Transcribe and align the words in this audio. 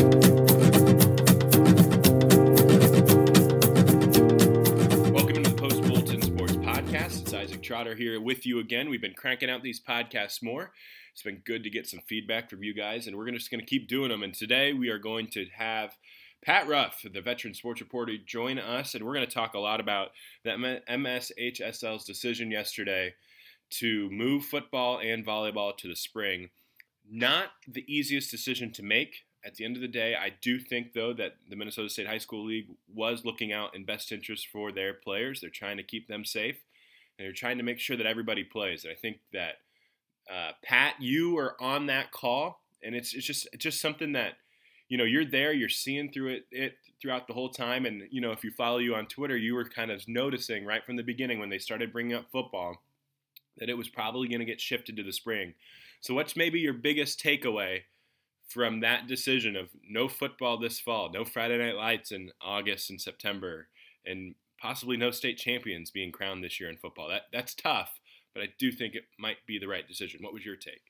Welcome 0.00 0.14
to 5.34 5.42
the 5.42 5.54
Post 5.58 5.82
Bulletin 5.82 6.22
Sports 6.22 6.54
Podcast. 6.54 7.20
It's 7.20 7.34
Isaac 7.34 7.62
Trotter 7.62 7.94
here 7.94 8.18
with 8.18 8.46
you 8.46 8.60
again. 8.60 8.88
We've 8.88 9.02
been 9.02 9.12
cranking 9.12 9.50
out 9.50 9.62
these 9.62 9.78
podcasts 9.78 10.42
more. 10.42 10.72
It's 11.12 11.22
been 11.22 11.42
good 11.44 11.62
to 11.64 11.70
get 11.70 11.86
some 11.86 12.00
feedback 12.08 12.48
from 12.48 12.62
you 12.62 12.72
guys, 12.72 13.06
and 13.06 13.14
we're 13.14 13.30
just 13.30 13.50
going 13.50 13.60
to 13.60 13.66
keep 13.66 13.88
doing 13.88 14.08
them. 14.08 14.22
And 14.22 14.32
today 14.32 14.72
we 14.72 14.88
are 14.88 14.98
going 14.98 15.26
to 15.32 15.44
have 15.54 15.98
Pat 16.42 16.66
Ruff, 16.66 17.02
the 17.12 17.20
veteran 17.20 17.52
sports 17.52 17.82
reporter, 17.82 18.14
join 18.24 18.58
us, 18.58 18.94
and 18.94 19.04
we're 19.04 19.12
going 19.12 19.26
to 19.26 19.32
talk 19.32 19.52
a 19.52 19.58
lot 19.58 19.80
about 19.80 20.12
the 20.44 20.80
MSHSL's 20.88 22.06
decision 22.06 22.50
yesterday 22.50 23.12
to 23.68 24.08
move 24.08 24.46
football 24.46 24.98
and 24.98 25.26
volleyball 25.26 25.76
to 25.76 25.88
the 25.88 25.96
spring. 25.96 26.48
Not 27.06 27.48
the 27.68 27.84
easiest 27.86 28.30
decision 28.30 28.72
to 28.72 28.82
make 28.82 29.24
at 29.44 29.54
the 29.54 29.64
end 29.64 29.76
of 29.76 29.82
the 29.82 29.88
day, 29.88 30.14
I 30.14 30.32
do 30.40 30.58
think, 30.58 30.92
though, 30.92 31.12
that 31.14 31.36
the 31.48 31.56
Minnesota 31.56 31.88
State 31.88 32.06
High 32.06 32.18
School 32.18 32.44
League 32.44 32.68
was 32.92 33.24
looking 33.24 33.52
out 33.52 33.74
in 33.74 33.84
best 33.84 34.12
interest 34.12 34.48
for 34.52 34.70
their 34.70 34.94
players. 34.94 35.40
They're 35.40 35.50
trying 35.50 35.78
to 35.78 35.82
keep 35.82 36.08
them 36.08 36.24
safe, 36.24 36.56
they're 37.18 37.32
trying 37.32 37.58
to 37.58 37.64
make 37.64 37.78
sure 37.78 37.96
that 37.96 38.06
everybody 38.06 38.44
plays. 38.44 38.84
And 38.84 38.92
I 38.92 38.96
think 38.96 39.18
that 39.32 39.54
uh, 40.30 40.52
Pat, 40.62 40.94
you 41.00 41.38
are 41.38 41.60
on 41.60 41.86
that 41.86 42.12
call, 42.12 42.60
and 42.82 42.94
it's 42.94 43.14
it's 43.14 43.26
just 43.26 43.48
it's 43.52 43.62
just 43.62 43.80
something 43.80 44.12
that 44.12 44.34
you 44.88 44.96
know 44.96 45.04
you're 45.04 45.24
there, 45.24 45.52
you're 45.52 45.68
seeing 45.68 46.12
through 46.12 46.28
it 46.28 46.46
it 46.50 46.74
throughout 47.00 47.26
the 47.26 47.34
whole 47.34 47.50
time, 47.50 47.84
and 47.84 48.02
you 48.10 48.20
know 48.20 48.32
if 48.32 48.44
you 48.44 48.50
follow 48.50 48.78
you 48.78 48.94
on 48.94 49.06
Twitter, 49.06 49.36
you 49.36 49.54
were 49.54 49.68
kind 49.68 49.90
of 49.90 50.06
noticing 50.06 50.64
right 50.64 50.84
from 50.84 50.96
the 50.96 51.02
beginning 51.02 51.38
when 51.38 51.50
they 51.50 51.58
started 51.58 51.92
bringing 51.92 52.14
up 52.16 52.26
football 52.30 52.82
that 53.58 53.68
it 53.68 53.76
was 53.76 53.88
probably 53.88 54.28
going 54.28 54.40
to 54.40 54.46
get 54.46 54.60
shifted 54.60 54.96
to 54.96 55.02
the 55.02 55.12
spring. 55.12 55.54
So, 56.00 56.14
what's 56.14 56.36
maybe 56.36 56.60
your 56.60 56.72
biggest 56.72 57.22
takeaway? 57.22 57.80
From 58.50 58.80
that 58.80 59.06
decision 59.06 59.56
of 59.56 59.68
no 59.88 60.08
football 60.08 60.58
this 60.58 60.80
fall, 60.80 61.10
no 61.12 61.24
Friday 61.24 61.58
Night 61.58 61.76
Lights 61.76 62.10
in 62.10 62.30
August 62.42 62.90
and 62.90 63.00
September, 63.00 63.68
and 64.04 64.34
possibly 64.60 64.96
no 64.96 65.10
state 65.10 65.38
champions 65.38 65.90
being 65.90 66.12
crowned 66.12 66.42
this 66.42 66.58
year 66.60 66.68
in 66.68 66.76
football. 66.76 67.08
That 67.08 67.22
that's 67.32 67.54
tough, 67.54 68.00
but 68.34 68.42
I 68.42 68.48
do 68.58 68.72
think 68.72 68.94
it 68.94 69.04
might 69.18 69.38
be 69.46 69.58
the 69.58 69.68
right 69.68 69.86
decision. 69.86 70.20
What 70.22 70.34
was 70.34 70.44
your 70.44 70.56
take? 70.56 70.82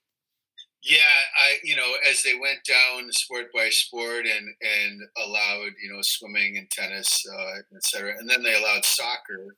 Yeah, 0.83 0.99
I 1.39 1.59
you 1.63 1.77
know 1.77 1.93
as 2.09 2.23
they 2.23 2.35
went 2.41 2.65
down 2.65 3.13
sport 3.13 3.47
by 3.55 3.69
sport 3.69 4.25
and 4.25 4.49
and 4.63 5.01
allowed 5.19 5.73
you 5.83 5.93
know 5.93 6.01
swimming 6.01 6.57
and 6.57 6.71
tennis, 6.71 7.25
uh, 7.31 7.77
etc., 7.77 8.15
and 8.19 8.29
then 8.29 8.43
they 8.43 8.55
allowed 8.55 8.85
soccer. 8.85 9.57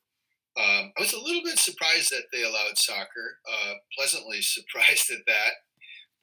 Um, 0.59 0.93
I 0.99 1.01
was 1.01 1.15
a 1.15 1.21
little 1.21 1.43
bit 1.43 1.59
surprised 1.59 2.11
that 2.11 2.25
they 2.33 2.43
allowed 2.43 2.77
soccer. 2.77 3.39
Uh, 3.49 3.75
pleasantly 3.97 4.43
surprised 4.43 5.11
at 5.11 5.25
that. 5.27 5.53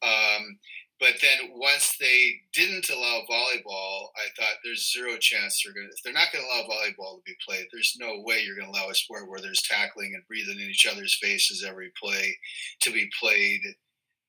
Um, 0.01 0.59
but 0.99 1.13
then 1.21 1.51
once 1.55 1.95
they 1.99 2.41
didn't 2.53 2.89
allow 2.89 3.21
volleyball, 3.29 4.09
I 4.17 4.27
thought 4.35 4.57
there's 4.63 4.91
zero 4.91 5.17
chance 5.17 5.61
they're 5.63 5.73
going 5.73 5.87
to, 5.87 5.93
if 5.93 6.03
they're 6.03 6.13
not 6.13 6.31
going 6.33 6.43
to 6.43 6.49
allow 6.49 6.67
volleyball 6.67 7.17
to 7.17 7.23
be 7.25 7.35
played, 7.47 7.67
there's 7.71 7.95
no 7.99 8.21
way 8.23 8.41
you're 8.41 8.57
going 8.57 8.71
to 8.71 8.77
allow 8.77 8.89
a 8.89 8.95
sport 8.95 9.29
where 9.29 9.39
there's 9.39 9.61
tackling 9.61 10.13
and 10.13 10.27
breathing 10.27 10.59
in 10.59 10.69
each 10.69 10.85
other's 10.85 11.15
faces 11.15 11.63
every 11.67 11.91
play 12.01 12.35
to 12.81 12.91
be 12.91 13.09
played 13.19 13.61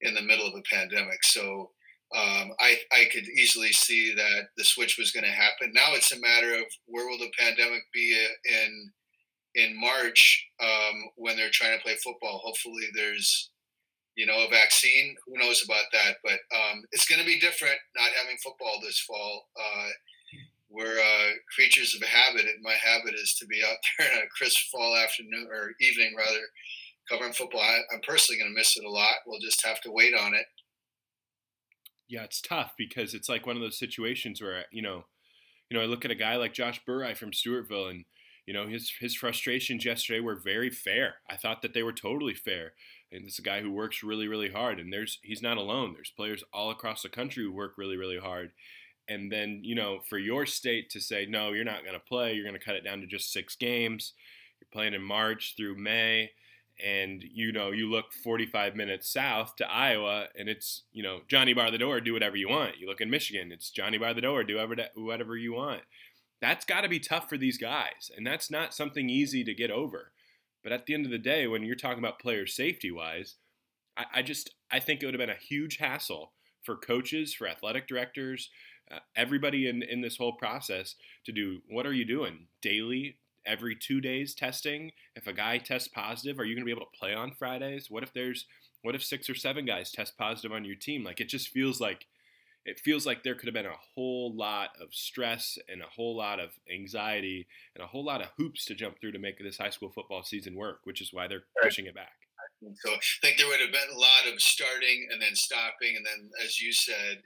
in 0.03 0.15
the 0.15 0.23
middle 0.23 0.47
of 0.47 0.55
a 0.55 0.75
pandemic. 0.75 1.25
So 1.25 1.71
um, 2.17 2.53
I, 2.61 2.77
I 2.93 3.07
could 3.13 3.29
easily 3.29 3.73
see 3.73 4.15
that 4.15 4.49
the 4.57 4.65
switch 4.65 4.97
was 4.99 5.13
going 5.13 5.25
to 5.25 5.31
happen. 5.31 5.73
Now 5.73 5.95
it's 5.95 6.13
a 6.13 6.21
matter 6.21 6.55
of 6.55 6.65
where 6.87 7.07
will 7.07 7.19
the 7.19 7.33
pandemic 7.39 7.83
be 7.93 8.17
in 8.45 8.93
in 9.57 9.81
March 9.81 10.47
um, 10.61 11.11
when 11.17 11.37
they're 11.37 11.51
trying 11.51 11.77
to 11.77 11.83
play 11.83 11.97
football. 11.97 12.41
Hopefully, 12.45 12.85
there's 12.95 13.51
you 14.17 14.27
know, 14.27 14.47
a 14.47 14.51
vaccine. 14.51 15.17
Who 15.27 15.39
knows 15.39 15.65
about 15.65 15.85
that? 15.93 16.17
But 16.23 16.39
um, 16.55 16.83
it's 16.93 17.07
going 17.07 17.21
to 17.21 17.27
be 17.27 17.39
different 17.39 17.79
not 17.97 18.11
having 18.21 18.37
football 18.43 18.81
this 18.83 19.01
fall. 19.01 19.49
Uh, 19.57 19.89
we're 20.71 21.01
uh, 21.01 21.31
creatures 21.55 21.95
of 21.97 22.07
habit, 22.07 22.47
and 22.47 22.63
my 22.63 22.75
habit 22.75 23.15
is 23.15 23.35
to 23.41 23.47
be 23.47 23.61
out 23.67 23.77
there 23.99 24.13
in 24.13 24.19
a 24.19 24.29
crisp 24.37 24.71
fall 24.71 24.97
afternoon 24.97 25.49
or 25.51 25.73
evening, 25.81 26.15
rather, 26.17 26.41
covering 27.09 27.33
football. 27.33 27.61
I, 27.61 27.81
I'm 27.93 28.01
personally 28.07 28.39
going 28.39 28.53
to 28.53 28.59
miss 28.59 28.77
it 28.77 28.85
a 28.85 28.91
lot. 28.91 29.17
We'll 29.27 29.41
just 29.41 29.65
have 29.67 29.81
to 29.83 29.91
wait 29.91 30.15
on 30.15 30.35
it. 30.35 30.47
Yeah, 32.09 32.25
it's 32.25 32.41
tough 32.41 32.73
because 32.77 33.15
it's 33.15 33.29
like 33.29 33.47
one 33.47 33.57
of 33.57 33.63
those 33.63 33.79
situations 33.79 34.41
where 34.41 34.65
you 34.73 34.83
know, 34.83 35.05
you 35.71 35.77
know, 35.77 35.83
I 35.83 35.87
look 35.87 36.05
at 36.05 36.11
a 36.11 36.17
guy 36.17 36.37
like 36.37 36.53
Josh 36.53 36.81
Burai 36.89 37.17
from 37.17 37.31
Stewartville, 37.31 37.91
and 37.91 38.05
you 38.47 38.55
know 38.55 38.67
his 38.67 38.93
his 39.01 39.15
frustrations 39.15 39.85
yesterday 39.85 40.21
were 40.21 40.41
very 40.43 40.71
fair. 40.71 41.15
I 41.29 41.37
thought 41.37 41.63
that 41.63 41.75
they 41.75 41.83
were 41.83 41.93
totally 41.93 42.35
fair 42.35 42.73
and 43.13 43.27
is 43.27 43.39
a 43.39 43.43
guy 43.43 43.61
who 43.61 43.71
works 43.71 44.03
really 44.03 44.29
really 44.29 44.51
hard 44.51 44.79
and 44.79 44.93
there's 44.93 45.19
he's 45.23 45.43
not 45.43 45.57
alone. 45.57 45.93
There's 45.95 46.13
players 46.15 46.45
all 46.53 46.71
across 46.71 47.03
the 47.03 47.09
country 47.09 47.45
who 47.45 47.53
work 47.53 47.75
really 47.77 47.97
really 47.97 48.19
hard. 48.19 48.53
And 49.09 49.31
then 49.33 49.61
you 49.63 49.75
know 49.75 50.01
for 50.09 50.19
your 50.19 50.47
state 50.47 50.91
to 50.91 51.01
say 51.01 51.27
no 51.27 51.53
you're 51.53 51.65
not 51.65 51.83
going 51.83 51.95
to 51.95 52.01
play 52.01 52.33
you're 52.35 52.45
going 52.45 52.59
to 52.59 52.65
cut 52.65 52.77
it 52.77 52.85
down 52.85 53.01
to 53.01 53.07
just 53.07 53.33
six 53.33 53.57
games 53.57 54.13
you're 54.61 54.69
playing 54.73 54.95
in 54.95 55.03
march 55.03 55.55
through 55.57 55.77
may 55.77 56.31
and 56.85 57.23
you 57.23 57.51
know 57.53 57.71
you 57.71 57.91
look 57.91 58.13
45 58.13 58.77
minutes 58.77 59.13
south 59.13 59.57
to 59.57 59.71
iowa 59.71 60.27
and 60.39 60.49
it's 60.49 60.83
you 60.93 61.03
know 61.03 61.21
johnny 61.29 61.53
bar 61.53 61.71
the 61.71 61.79
door 61.79 62.01
do 62.01 62.13
whatever 62.13 62.37
you 62.37 62.49
want. 62.49 62.79
You 62.79 62.87
look 62.87 63.01
in 63.01 63.11
michigan 63.11 63.51
it's 63.51 63.71
johnny 63.71 63.99
bar 63.99 64.15
the 64.15 64.21
door 64.21 64.45
do 64.45 64.59
whatever 64.95 65.37
you 65.37 65.55
want. 65.55 65.83
That's 66.41 66.65
got 66.65 66.83
to 66.83 66.89
be 66.89 67.01
tough 67.01 67.29
for 67.29 67.37
these 67.37 67.59
guys 67.59 68.11
and 68.17 68.27
that's 68.27 68.51
not 68.51 68.75
something 68.75 69.11
easy 69.11 69.43
to 69.45 69.55
get 69.55 69.71
over 69.71 70.13
but 70.63 70.73
at 70.73 70.87
the 70.87 70.95
end 70.95 71.05
of 71.05 71.13
the 71.13 71.19
day, 71.19 71.47
when 71.47 71.63
you're 71.63 71.75
talking 71.75 71.99
about 71.99 72.19
player 72.19 72.47
safety 72.47 72.91
wise, 72.91 73.37
I, 73.97 74.05
I 74.17 74.23
just 74.23 74.51
I 74.71 74.81
think 74.81 75.03
it 75.03 75.07
would 75.07 75.15
have 75.15 75.21
been 75.21 75.31
a 75.31 75.35
huge 75.35 75.79
hassle 75.79 76.33
for 76.63 76.77
coaches, 76.77 77.35
for 77.35 77.49
athletic 77.49 77.89
directors, 77.89 78.51
uh, 78.91 78.99
everybody 79.17 79.69
in 79.69 79.83
in 79.83 80.01
this 80.01 80.17
whole 80.17 80.33
process 80.33 80.95
to 81.25 81.33
do. 81.33 81.61
What 81.69 81.87
are 81.87 81.93
you 81.93 82.05
doing 82.05 82.47
daily? 82.63 83.19
Every 83.47 83.75
two 83.75 84.03
days 84.03 84.35
testing. 84.35 84.93
If 85.17 85.27
a 85.27 85.33
guy 85.33 85.59
tests 85.59 85.89
positive, 85.89 86.39
are 86.39 86.45
you 86.45 86.55
going 86.55 86.63
to 86.63 86.67
be 86.67 86.73
able 86.73 86.87
to 86.87 86.99
play 86.99 87.15
on 87.15 87.33
Fridays? 87.33 87.91
What 87.91 88.03
if 88.03 88.13
there's 88.13 88.47
what 88.83 88.95
if 88.95 89.03
six 89.03 89.31
or 89.31 89.35
seven 89.35 89.65
guys 89.65 89.91
test 89.91 90.19
positive 90.19 90.53
on 90.53 90.65
your 90.65 90.77
team? 90.77 91.05
Like 91.05 91.21
it 91.21 91.29
just 91.29 91.49
feels 91.49 91.81
like 91.81 92.07
it 92.65 92.79
feels 92.79 93.07
like 93.07 93.23
there 93.23 93.35
could 93.35 93.47
have 93.47 93.55
been 93.55 93.67
a 93.67 93.95
whole 93.95 94.35
lot 94.35 94.71
of 94.81 94.93
stress 94.93 95.59
and 95.69 95.81
a 95.81 95.87
whole 95.87 96.17
lot 96.17 96.41
of 96.41 96.51
anxiety 96.73 97.47
and 97.75 97.83
a 97.83 97.87
whole 97.87 98.05
lot 98.05 98.21
of 98.21 98.29
hoops 98.37 98.65
to 98.67 98.75
jump 98.75 99.01
through 99.01 99.13
to 99.13 99.19
make 99.19 99.39
this 99.39 99.59
high 99.59 99.71
school 99.71 99.91
football 99.91 100.23
season 100.23 100.55
work, 100.57 100.81
which 100.85 101.01
is 101.01 101.13
why 101.13 101.27
they're 101.27 101.45
pushing 101.63 101.87
it 101.87 101.95
back. 101.95 102.13
So 102.61 102.93
I 102.93 102.99
think 103.23 103.39
there 103.39 103.49
would 103.49 103.61
have 103.61 103.73
been 103.73 103.97
a 103.97 103.99
lot 103.99 104.33
of 104.33 104.41
starting 104.41 105.09
and 105.11 105.21
then 105.21 105.35
stopping, 105.35 105.97
and 105.97 106.05
then, 106.05 106.29
as 106.45 106.61
you 106.61 106.73
said, 106.73 107.23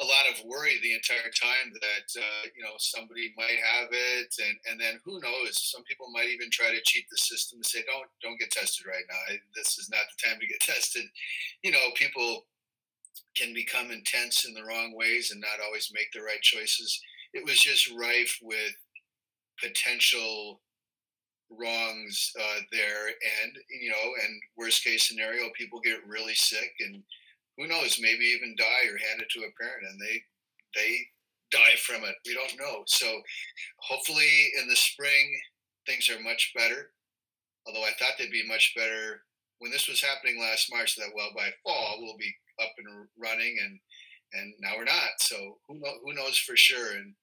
a 0.00 0.04
lot 0.04 0.30
of 0.30 0.44
worry 0.46 0.78
the 0.80 0.94
entire 0.94 1.28
time 1.34 1.74
that 1.74 2.08
uh, 2.16 2.44
you 2.56 2.62
know 2.62 2.78
somebody 2.78 3.34
might 3.36 3.58
have 3.60 3.88
it, 3.90 4.32
and 4.38 4.56
and 4.70 4.80
then 4.80 5.00
who 5.04 5.20
knows? 5.20 5.58
Some 5.58 5.82
people 5.84 6.06
might 6.12 6.30
even 6.30 6.50
try 6.50 6.70
to 6.70 6.80
cheat 6.84 7.04
the 7.10 7.18
system 7.18 7.58
and 7.58 7.66
say, 7.66 7.82
"Don't 7.84 8.08
don't 8.22 8.38
get 8.38 8.50
tested 8.50 8.86
right 8.86 9.04
now. 9.08 9.36
This 9.54 9.76
is 9.76 9.90
not 9.90 10.06
the 10.08 10.28
time 10.28 10.38
to 10.40 10.46
get 10.46 10.60
tested." 10.64 11.04
You 11.62 11.72
know, 11.72 11.90
people 11.94 12.46
can 13.38 13.54
become 13.54 13.90
intense 13.90 14.44
in 14.44 14.54
the 14.54 14.64
wrong 14.64 14.92
ways 14.94 15.30
and 15.30 15.40
not 15.40 15.64
always 15.64 15.90
make 15.94 16.10
the 16.12 16.22
right 16.22 16.42
choices. 16.42 17.00
It 17.34 17.44
was 17.44 17.60
just 17.60 17.92
rife 17.96 18.38
with 18.42 18.74
potential 19.62 20.60
wrongs 21.50 22.32
uh, 22.38 22.60
there, 22.72 23.08
and 23.08 23.52
you 23.80 23.90
know, 23.90 24.12
and 24.24 24.40
worst 24.56 24.84
case 24.84 25.06
scenario, 25.06 25.48
people 25.56 25.80
get 25.80 26.06
really 26.06 26.34
sick, 26.34 26.72
and 26.80 27.02
who 27.56 27.66
knows, 27.66 27.98
maybe 28.00 28.24
even 28.24 28.54
die 28.58 28.86
or 28.86 28.98
hand 28.98 29.20
it 29.20 29.28
to 29.30 29.40
a 29.40 29.56
parent, 29.60 29.86
and 29.90 30.00
they 30.00 30.22
they 30.74 30.98
die 31.50 31.76
from 31.80 32.04
it. 32.04 32.14
We 32.26 32.34
don't 32.34 32.58
know. 32.58 32.82
So 32.86 33.20
hopefully, 33.78 34.50
in 34.60 34.68
the 34.68 34.76
spring, 34.76 35.40
things 35.86 36.08
are 36.10 36.22
much 36.22 36.52
better. 36.54 36.90
Although 37.66 37.84
I 37.84 37.92
thought 37.98 38.12
they'd 38.18 38.30
be 38.30 38.46
much 38.46 38.72
better 38.76 39.22
when 39.58 39.70
this 39.70 39.88
was 39.88 40.00
happening 40.00 40.40
last 40.40 40.70
March. 40.72 40.96
That 40.96 41.10
well, 41.14 41.30
by 41.36 41.50
fall 41.64 41.98
we'll 42.00 42.16
be 42.16 42.34
up 42.60 42.72
and 42.78 43.08
running, 43.18 43.56
and 43.62 43.80
and 44.32 44.54
now 44.60 44.72
we're 44.76 44.84
not. 44.84 45.18
So 45.18 45.58
who 45.68 45.78
know, 45.78 45.92
who 46.04 46.14
knows 46.14 46.36
for 46.38 46.56
sure? 46.56 46.92
And 46.92 47.14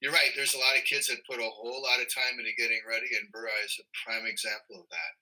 you're 0.00 0.12
right. 0.12 0.30
There's 0.36 0.54
a 0.54 0.58
lot 0.58 0.76
of 0.76 0.84
kids 0.84 1.08
that 1.08 1.26
put 1.28 1.40
a 1.40 1.50
whole 1.50 1.82
lot 1.82 2.00
of 2.00 2.12
time 2.12 2.38
into 2.38 2.52
getting 2.58 2.80
ready, 2.88 3.06
and 3.18 3.32
Burai 3.32 3.64
is 3.64 3.80
a 3.80 3.84
prime 4.04 4.26
example 4.26 4.80
of 4.80 4.88
that. 4.90 5.12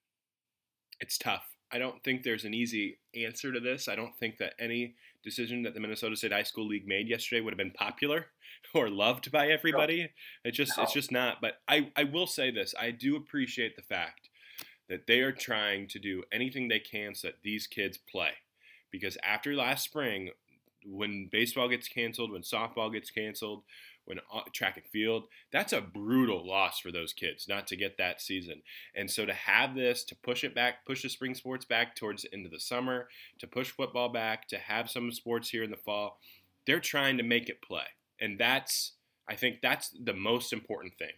It's 1.01 1.19
tough. 1.19 1.45
I 1.73 1.79
don't 1.79 2.03
think 2.05 2.23
there's 2.23 2.45
an 2.45 2.53
easy 2.53 2.99
answer 3.15 3.51
to 3.51 3.59
this. 3.59 3.89
I 3.89 3.97
don't 3.97 4.17
think 4.21 4.37
that 4.39 4.53
any 4.61 4.95
decision 5.25 5.62
that 5.62 5.73
the 5.73 5.81
Minnesota 5.81 6.17
State 6.17 6.33
High 6.33 6.43
School 6.43 6.67
League 6.67 6.87
made 6.87 7.09
yesterday 7.09 7.41
would 7.41 7.53
have 7.53 7.59
been 7.59 7.71
popular 7.71 8.27
or 8.75 8.91
loved 8.91 9.33
by 9.33 9.49
everybody. 9.49 10.03
No. 10.03 10.09
It 10.45 10.53
just 10.53 10.77
no. 10.77 10.85
it's 10.85 10.93
just 10.93 11.11
not. 11.11 11.39
But 11.41 11.55
I, 11.67 11.91
I 11.97 12.05
will 12.05 12.27
say 12.27 12.51
this. 12.51 12.75
I 12.79 12.91
do 12.91 13.17
appreciate 13.17 13.75
the 13.75 13.83
fact 13.83 14.29
that 14.89 15.06
they 15.06 15.21
are 15.21 15.33
trying 15.33 15.89
to 15.89 15.99
do 15.99 16.23
anything 16.33 16.69
they 16.69 16.81
can 16.81 17.15
so 17.15 17.29
that 17.29 17.37
these 17.43 17.67
kids 17.67 17.99
play 18.11 18.33
because 18.93 19.19
after 19.25 19.55
last 19.55 19.85
spring, 19.85 20.31
when 20.85 21.29
baseball 21.31 21.69
gets 21.69 21.89
canceled, 21.89 22.31
when 22.31 22.43
softball 22.43 22.93
gets 22.93 23.11
canceled, 23.11 23.62
when 24.05 24.19
uh, 24.33 24.41
track 24.53 24.77
and 24.77 24.87
field, 24.87 25.25
that's 25.53 25.73
a 25.73 25.81
brutal 25.81 26.47
loss 26.47 26.81
for 26.81 26.91
those 26.91 27.12
kids 27.12 27.47
not 27.49 27.67
to 27.69 27.77
get 27.77 27.99
that 27.99 28.21
season. 28.21 28.62
And 28.94 29.11
so 29.11 29.25
to 29.25 29.33
have 29.33 29.75
this, 29.75 30.05
to 30.05 30.17
push 30.17 30.44
it 30.44 30.55
back, 30.55 30.85
push 30.85 31.03
the 31.03 31.09
spring 31.09 31.35
sports 31.35 31.65
back 31.65 31.94
towards 31.94 32.25
into 32.25 32.49
the 32.49 32.61
summer, 32.61 33.09
to 33.39 33.47
push 33.47 33.71
football 33.71 34.09
back, 34.09 34.49
to 34.49 34.59
have 34.59 34.91
some 34.91 35.12
sports 35.12 35.50
here 35.50 35.62
in 35.62 35.71
the 35.71 35.77
fall, 35.77 36.19
they're 36.67 36.81
trying 36.81 37.17
to 37.17 37.23
make 37.23 37.49
it 37.49 37.62
play, 37.62 37.87
and 38.21 38.39
that's 38.39 38.93
I 39.29 39.37
think 39.37 39.61
that's 39.62 39.91
the 39.91 40.15
most 40.15 40.53
important 40.53 40.94
thing 40.99 41.12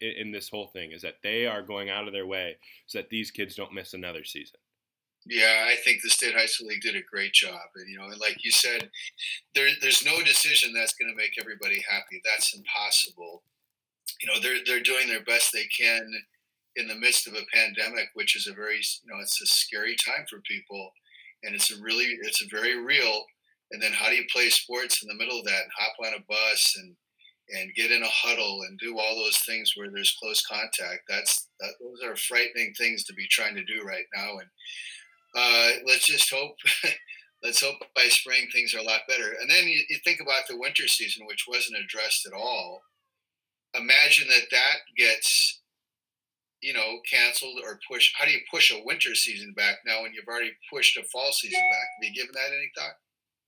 in 0.00 0.30
this 0.30 0.48
whole 0.48 0.68
thing 0.68 0.92
is 0.92 1.02
that 1.02 1.16
they 1.22 1.46
are 1.46 1.62
going 1.62 1.90
out 1.90 2.06
of 2.06 2.12
their 2.12 2.26
way 2.26 2.56
so 2.86 2.98
that 2.98 3.10
these 3.10 3.32
kids 3.32 3.56
don't 3.56 3.74
miss 3.74 3.92
another 3.92 4.24
season. 4.24 4.60
Yeah, 5.30 5.68
I 5.68 5.76
think 5.76 6.02
the 6.02 6.10
state 6.10 6.34
high 6.34 6.46
school 6.46 6.66
league 6.66 6.80
did 6.82 6.96
a 6.96 7.02
great 7.08 7.32
job, 7.32 7.62
and 7.76 7.88
you 7.88 7.96
know, 7.96 8.06
and 8.06 8.20
like 8.20 8.44
you 8.44 8.50
said, 8.50 8.90
there, 9.54 9.68
there's 9.80 10.04
no 10.04 10.18
decision 10.24 10.72
that's 10.74 10.94
going 10.94 11.08
to 11.08 11.16
make 11.16 11.38
everybody 11.38 11.84
happy. 11.88 12.20
That's 12.24 12.52
impossible. 12.52 13.44
You 14.20 14.26
know, 14.26 14.40
they're 14.40 14.58
they're 14.66 14.82
doing 14.82 15.06
their 15.06 15.22
best 15.22 15.52
they 15.52 15.66
can 15.66 16.10
in 16.74 16.88
the 16.88 16.96
midst 16.96 17.28
of 17.28 17.34
a 17.34 17.46
pandemic, 17.54 18.08
which 18.14 18.34
is 18.34 18.48
a 18.48 18.54
very 18.54 18.78
you 19.04 19.06
know, 19.06 19.20
it's 19.22 19.40
a 19.40 19.46
scary 19.46 19.94
time 19.94 20.26
for 20.28 20.40
people, 20.40 20.90
and 21.44 21.54
it's 21.54 21.70
a 21.70 21.80
really 21.80 22.18
it's 22.22 22.42
a 22.42 22.50
very 22.50 22.82
real. 22.82 23.24
And 23.70 23.80
then 23.80 23.92
how 23.92 24.08
do 24.08 24.16
you 24.16 24.24
play 24.32 24.50
sports 24.50 25.00
in 25.00 25.08
the 25.08 25.14
middle 25.14 25.38
of 25.38 25.44
that 25.44 25.62
and 25.62 25.70
hop 25.78 25.94
on 26.04 26.18
a 26.18 26.24
bus 26.28 26.74
and 26.76 26.96
and 27.56 27.74
get 27.74 27.92
in 27.92 28.02
a 28.02 28.08
huddle 28.08 28.62
and 28.62 28.78
do 28.78 28.98
all 28.98 29.14
those 29.14 29.38
things 29.38 29.74
where 29.76 29.90
there's 29.90 30.16
close 30.20 30.44
contact. 30.46 31.02
That's 31.08 31.48
that, 31.60 31.70
those 31.80 32.02
are 32.04 32.16
frightening 32.16 32.72
things 32.76 33.04
to 33.04 33.14
be 33.14 33.26
trying 33.28 33.54
to 33.54 33.64
do 33.64 33.82
right 33.84 34.06
now. 34.14 34.38
And 34.38 34.48
uh, 35.34 35.70
let's 35.86 36.06
just 36.06 36.30
hope. 36.32 36.56
let's 37.42 37.62
hope 37.62 37.76
by 37.96 38.02
spring 38.04 38.46
things 38.52 38.74
are 38.74 38.80
a 38.80 38.82
lot 38.82 39.00
better. 39.08 39.34
And 39.40 39.50
then 39.50 39.66
you, 39.66 39.82
you 39.88 39.98
think 40.04 40.20
about 40.20 40.42
the 40.48 40.58
winter 40.58 40.86
season, 40.86 41.26
which 41.26 41.46
wasn't 41.48 41.78
addressed 41.82 42.26
at 42.26 42.34
all. 42.34 42.82
Imagine 43.74 44.28
that 44.28 44.50
that 44.50 44.76
gets 44.96 45.60
you 46.60 46.74
know, 46.74 46.98
canceled 47.10 47.58
or 47.64 47.80
pushed? 47.90 48.14
How 48.18 48.24
do 48.24 48.30
you 48.30 48.40
push 48.50 48.70
a 48.70 48.84
winter 48.84 49.14
season 49.14 49.52
back 49.56 49.78
now 49.86 50.02
when 50.02 50.12
you've 50.12 50.28
already 50.28 50.52
pushed 50.72 50.96
a 50.96 51.02
fall 51.04 51.32
season 51.32 51.60
back? 51.60 51.88
Have 52.02 52.08
you 52.08 52.14
given 52.14 52.34
that 52.34 52.52
any 52.52 52.70
thought? 52.76 52.94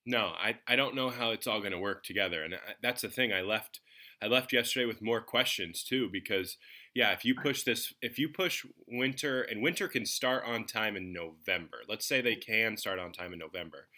No, 0.04 0.32
I, 0.40 0.56
I 0.66 0.76
don't 0.76 0.94
know 0.94 1.10
how 1.10 1.30
it's 1.30 1.46
all 1.46 1.60
going 1.60 1.72
to 1.72 1.78
work 1.78 2.04
together. 2.04 2.42
And 2.42 2.54
that's 2.82 3.02
the 3.02 3.08
thing. 3.08 3.32
I 3.32 3.42
left 3.42 3.80
I 4.22 4.26
left 4.26 4.52
yesterday 4.52 4.86
with 4.86 5.02
more 5.02 5.20
questions 5.20 5.82
too 5.82 6.08
because 6.12 6.56
yeah, 6.94 7.12
if 7.12 7.24
you 7.24 7.34
push 7.34 7.62
this, 7.62 7.94
if 8.02 8.18
you 8.18 8.28
push 8.28 8.66
winter 8.86 9.42
and 9.42 9.62
winter 9.62 9.88
can 9.88 10.04
start 10.04 10.44
on 10.46 10.66
time 10.66 10.96
in 10.96 11.12
November. 11.12 11.78
Let's 11.88 12.06
say 12.06 12.20
they 12.20 12.36
can 12.36 12.76
start 12.76 12.98
on 12.98 13.12
time 13.12 13.32
in 13.32 13.38
November, 13.38 13.88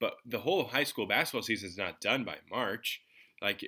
but 0.00 0.14
the 0.24 0.40
whole 0.40 0.64
high 0.64 0.84
school 0.84 1.06
basketball 1.06 1.42
season 1.42 1.68
is 1.68 1.78
not 1.78 2.00
done 2.00 2.24
by 2.24 2.36
March 2.50 3.02
like 3.44 3.62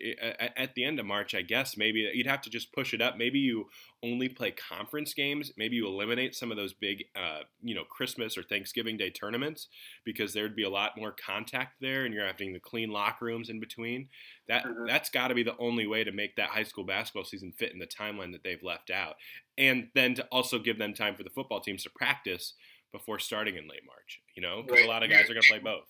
at 0.56 0.74
the 0.74 0.84
end 0.84 0.98
of 0.98 1.04
March, 1.04 1.34
I 1.34 1.42
guess 1.42 1.76
maybe 1.76 2.10
you'd 2.14 2.26
have 2.26 2.40
to 2.40 2.50
just 2.50 2.72
push 2.72 2.94
it 2.94 3.02
up. 3.02 3.18
Maybe 3.18 3.38
you 3.38 3.66
only 4.02 4.26
play 4.26 4.50
conference 4.50 5.12
games. 5.12 5.52
Maybe 5.58 5.76
you 5.76 5.86
eliminate 5.86 6.34
some 6.34 6.50
of 6.50 6.56
those 6.56 6.72
big, 6.72 7.04
uh, 7.14 7.40
you 7.62 7.74
know, 7.74 7.84
Christmas 7.84 8.38
or 8.38 8.42
Thanksgiving 8.42 8.96
Day 8.96 9.10
tournaments 9.10 9.68
because 10.02 10.32
there'd 10.32 10.56
be 10.56 10.62
a 10.62 10.70
lot 10.70 10.92
more 10.96 11.12
contact 11.12 11.74
there, 11.82 12.06
and 12.06 12.14
you're 12.14 12.26
having 12.26 12.54
to 12.54 12.60
clean 12.60 12.90
locker 12.90 13.26
rooms 13.26 13.50
in 13.50 13.60
between. 13.60 14.08
That 14.48 14.64
mm-hmm. 14.64 14.86
that's 14.86 15.10
got 15.10 15.28
to 15.28 15.34
be 15.34 15.42
the 15.42 15.58
only 15.58 15.86
way 15.86 16.04
to 16.04 16.12
make 16.12 16.36
that 16.36 16.48
high 16.48 16.64
school 16.64 16.84
basketball 16.84 17.24
season 17.24 17.52
fit 17.52 17.72
in 17.72 17.78
the 17.78 17.86
timeline 17.86 18.32
that 18.32 18.42
they've 18.42 18.62
left 18.62 18.90
out, 18.90 19.16
and 19.58 19.88
then 19.94 20.14
to 20.14 20.24
also 20.32 20.58
give 20.58 20.78
them 20.78 20.94
time 20.94 21.16
for 21.16 21.22
the 21.22 21.30
football 21.30 21.60
teams 21.60 21.82
to 21.82 21.90
practice 21.90 22.54
before 22.92 23.18
starting 23.18 23.56
in 23.56 23.68
late 23.68 23.84
March. 23.86 24.22
You 24.34 24.40
know, 24.40 24.62
because 24.62 24.80
right. 24.80 24.88
a 24.88 24.90
lot 24.90 25.02
of 25.02 25.10
guys 25.10 25.28
are 25.28 25.34
going 25.34 25.42
to 25.42 25.48
play 25.48 25.58
both 25.58 25.84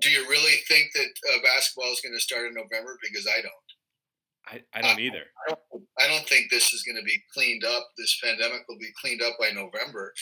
do 0.00 0.10
you 0.10 0.28
really 0.28 0.56
think 0.68 0.90
that 0.94 1.10
uh, 1.32 1.38
basketball 1.42 1.92
is 1.92 2.00
going 2.00 2.14
to 2.14 2.20
start 2.20 2.46
in 2.46 2.54
November? 2.54 2.98
Because 3.02 3.26
I 3.26 3.40
don't. 3.40 3.52
I, 4.46 4.60
I 4.78 4.82
don't 4.82 5.00
either. 5.00 5.24
I 5.46 5.54
don't, 5.54 5.84
I 6.00 6.08
don't 6.08 6.28
think 6.28 6.50
this 6.50 6.72
is 6.72 6.82
going 6.82 6.96
to 6.96 7.04
be 7.04 7.22
cleaned 7.32 7.64
up. 7.64 7.88
This 7.96 8.18
pandemic 8.22 8.62
will 8.68 8.78
be 8.78 8.92
cleaned 9.00 9.22
up 9.22 9.34
by 9.40 9.50
November. 9.50 10.12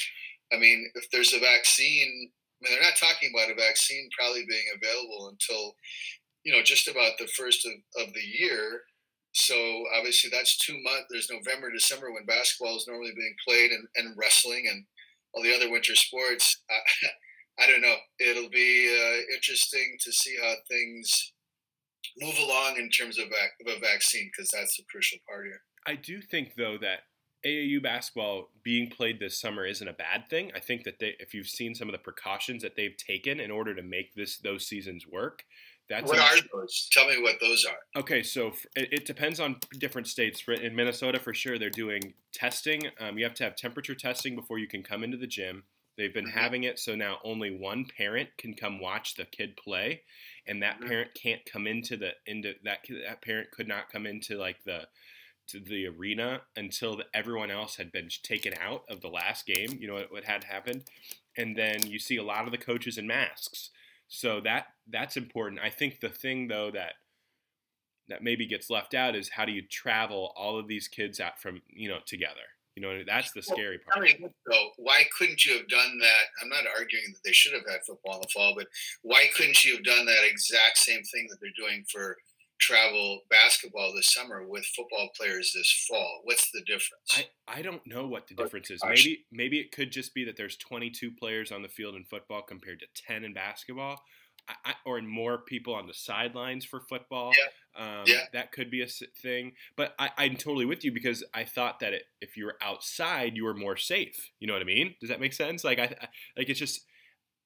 I 0.52 0.58
mean, 0.58 0.90
if 0.94 1.10
there's 1.10 1.32
a 1.32 1.40
vaccine, 1.40 2.30
I 2.62 2.68
mean, 2.68 2.74
they're 2.74 2.88
not 2.88 2.96
talking 2.96 3.32
about 3.34 3.50
a 3.50 3.60
vaccine 3.60 4.08
probably 4.16 4.44
being 4.48 4.66
available 4.76 5.30
until, 5.30 5.74
you 6.44 6.52
know, 6.52 6.62
just 6.62 6.86
about 6.86 7.18
the 7.18 7.26
first 7.26 7.66
of, 7.66 8.06
of 8.06 8.14
the 8.14 8.20
year. 8.20 8.82
So 9.32 9.56
obviously 9.96 10.30
that's 10.30 10.58
two 10.58 10.76
months. 10.82 11.06
There's 11.10 11.30
November, 11.30 11.72
December 11.72 12.12
when 12.12 12.26
basketball 12.26 12.76
is 12.76 12.86
normally 12.86 13.12
being 13.16 13.34
played 13.46 13.70
and, 13.70 13.88
and 13.96 14.14
wrestling 14.16 14.66
and 14.70 14.84
all 15.32 15.42
the 15.42 15.54
other 15.54 15.70
winter 15.70 15.96
sports. 15.96 16.62
Uh, 16.70 17.08
I 17.58 17.66
don't 17.66 17.82
know. 17.82 17.96
It'll 18.18 18.50
be 18.50 18.88
uh, 18.88 19.34
interesting 19.34 19.96
to 20.00 20.12
see 20.12 20.36
how 20.42 20.54
things 20.68 21.32
move 22.18 22.38
along 22.38 22.76
in 22.78 22.90
terms 22.90 23.18
of, 23.18 23.26
vac- 23.26 23.56
of 23.66 23.76
a 23.76 23.80
vaccine 23.80 24.30
because 24.34 24.50
that's 24.50 24.76
the 24.76 24.84
crucial 24.90 25.18
part 25.28 25.46
here. 25.46 25.60
I 25.86 25.96
do 25.96 26.20
think 26.20 26.54
though 26.56 26.78
that 26.80 27.00
AAU 27.44 27.82
basketball 27.82 28.50
being 28.62 28.88
played 28.88 29.18
this 29.18 29.40
summer 29.40 29.66
isn't 29.66 29.86
a 29.86 29.92
bad 29.92 30.28
thing. 30.28 30.52
I 30.54 30.60
think 30.60 30.84
that 30.84 30.98
they, 31.00 31.14
if 31.18 31.34
you've 31.34 31.48
seen 31.48 31.74
some 31.74 31.88
of 31.88 31.92
the 31.92 31.98
precautions 31.98 32.62
that 32.62 32.76
they've 32.76 32.96
taken 32.96 33.40
in 33.40 33.50
order 33.50 33.74
to 33.74 33.82
make 33.82 34.14
this 34.14 34.38
those 34.38 34.66
seasons 34.66 35.06
work, 35.06 35.44
that's 35.88 36.08
what 36.08 36.18
are 36.18 36.36
those? 36.54 36.88
Tell 36.92 37.08
me 37.08 37.20
what 37.20 37.36
those 37.40 37.64
are. 37.64 38.00
Okay, 38.00 38.22
so 38.22 38.52
it, 38.76 38.92
it, 38.92 39.04
depends 39.04 39.40
on 39.40 39.56
different 39.78 40.06
states. 40.06 40.42
In 40.48 40.76
Minnesota, 40.76 41.18
for 41.18 41.34
sure, 41.34 41.58
they're 41.58 41.70
doing 41.70 42.14
testing. 42.32 42.88
Um, 43.00 43.18
you 43.18 43.24
have 43.24 43.34
to 43.34 43.44
have 43.44 43.56
temperature 43.56 43.94
testing 43.94 44.36
before 44.36 44.58
you 44.58 44.68
can 44.68 44.82
come 44.82 45.02
into 45.02 45.16
the 45.16 45.26
gym. 45.26 45.64
They've 45.96 46.12
been 46.12 46.26
mm-hmm. 46.26 46.38
having 46.38 46.64
it 46.64 46.78
so 46.78 46.94
now 46.94 47.18
only 47.22 47.50
one 47.50 47.86
parent 47.96 48.30
can 48.38 48.54
come 48.54 48.80
watch 48.80 49.14
the 49.14 49.24
kid 49.24 49.56
play, 49.56 50.02
and 50.46 50.62
that 50.62 50.78
mm-hmm. 50.78 50.88
parent 50.88 51.10
can't 51.14 51.44
come 51.50 51.66
into 51.66 51.96
the 51.96 52.12
into 52.26 52.54
that 52.64 52.78
that 53.06 53.22
parent 53.22 53.50
could 53.50 53.68
not 53.68 53.90
come 53.90 54.06
into 54.06 54.38
like 54.38 54.64
the 54.64 54.86
to 55.48 55.60
the 55.60 55.86
arena 55.86 56.42
until 56.56 56.96
the, 56.96 57.04
everyone 57.12 57.50
else 57.50 57.76
had 57.76 57.92
been 57.92 58.08
taken 58.22 58.54
out 58.60 58.84
of 58.88 59.00
the 59.00 59.08
last 59.08 59.44
game. 59.44 59.76
You 59.80 59.88
know 59.88 59.94
what, 59.94 60.12
what 60.12 60.24
had 60.24 60.44
happened, 60.44 60.84
and 61.36 61.56
then 61.56 61.86
you 61.86 61.98
see 61.98 62.16
a 62.16 62.24
lot 62.24 62.46
of 62.46 62.52
the 62.52 62.58
coaches 62.58 62.96
in 62.96 63.06
masks. 63.06 63.70
So 64.08 64.40
that 64.40 64.66
that's 64.88 65.16
important. 65.16 65.60
I 65.62 65.70
think 65.70 66.00
the 66.00 66.08
thing 66.08 66.48
though 66.48 66.70
that 66.70 66.94
that 68.08 68.22
maybe 68.22 68.46
gets 68.46 68.70
left 68.70 68.94
out 68.94 69.14
is 69.14 69.30
how 69.30 69.44
do 69.44 69.52
you 69.52 69.62
travel 69.62 70.32
all 70.36 70.58
of 70.58 70.68
these 70.68 70.88
kids 70.88 71.20
out 71.20 71.40
from 71.40 71.62
you 71.68 71.88
know 71.88 71.98
together 72.04 72.56
you 72.76 72.82
know, 72.82 73.02
that's 73.06 73.32
the 73.32 73.42
scary 73.42 73.78
part. 73.78 73.98
I 73.98 74.00
mean, 74.00 74.30
so 74.50 74.56
why 74.76 75.04
couldn't 75.18 75.44
you 75.44 75.56
have 75.58 75.68
done 75.68 75.98
that? 75.98 76.24
I'm 76.42 76.48
not 76.48 76.64
arguing 76.78 77.04
that 77.12 77.22
they 77.24 77.32
should 77.32 77.52
have 77.52 77.66
had 77.68 77.84
football 77.86 78.14
in 78.14 78.20
the 78.22 78.28
fall, 78.32 78.54
but 78.56 78.66
why 79.02 79.26
couldn't 79.36 79.64
you 79.64 79.74
have 79.74 79.84
done 79.84 80.06
that 80.06 80.24
exact 80.24 80.78
same 80.78 81.02
thing 81.02 81.26
that 81.28 81.36
they're 81.40 81.50
doing 81.56 81.84
for 81.90 82.16
travel 82.60 83.20
basketball 83.28 83.92
this 83.92 84.14
summer 84.14 84.46
with 84.46 84.64
football 84.76 85.10
players 85.16 85.52
this 85.54 85.86
fall? 85.88 86.20
What's 86.24 86.50
the 86.52 86.62
difference? 86.62 87.26
I, 87.46 87.58
I 87.58 87.62
don't 87.62 87.86
know 87.86 88.06
what 88.06 88.26
the 88.26 88.36
oh, 88.38 88.44
difference 88.44 88.70
is. 88.70 88.80
Maybe 88.84 89.26
maybe 89.30 89.58
it 89.58 89.72
could 89.72 89.92
just 89.92 90.14
be 90.14 90.24
that 90.24 90.36
there's 90.36 90.56
22 90.56 91.12
players 91.18 91.52
on 91.52 91.62
the 91.62 91.68
field 91.68 91.94
in 91.94 92.04
football 92.04 92.42
compared 92.42 92.80
to 92.80 92.86
10 93.06 93.24
in 93.24 93.34
basketball. 93.34 94.00
I, 94.48 94.74
or 94.84 95.00
more 95.02 95.38
people 95.38 95.74
on 95.74 95.86
the 95.86 95.94
sidelines 95.94 96.64
for 96.64 96.80
football. 96.80 97.32
Yeah. 97.38 97.84
Um, 97.84 98.04
yeah. 98.06 98.24
That 98.32 98.52
could 98.52 98.70
be 98.70 98.82
a 98.82 98.86
thing. 98.86 99.52
But 99.76 99.94
I, 99.98 100.10
am 100.18 100.36
totally 100.36 100.66
with 100.66 100.84
you 100.84 100.92
because 100.92 101.24
I 101.32 101.44
thought 101.44 101.80
that 101.80 101.92
it, 101.92 102.02
if 102.20 102.36
you 102.36 102.46
were 102.46 102.56
outside, 102.60 103.36
you 103.36 103.44
were 103.44 103.54
more 103.54 103.76
safe. 103.76 104.30
You 104.40 104.46
know 104.46 104.52
what 104.52 104.62
I 104.62 104.66
mean? 104.66 104.94
Does 105.00 105.08
that 105.08 105.20
make 105.20 105.32
sense? 105.32 105.64
Like 105.64 105.78
I, 105.78 105.84
I 105.84 106.08
like 106.36 106.48
it's 106.48 106.58
just 106.58 106.82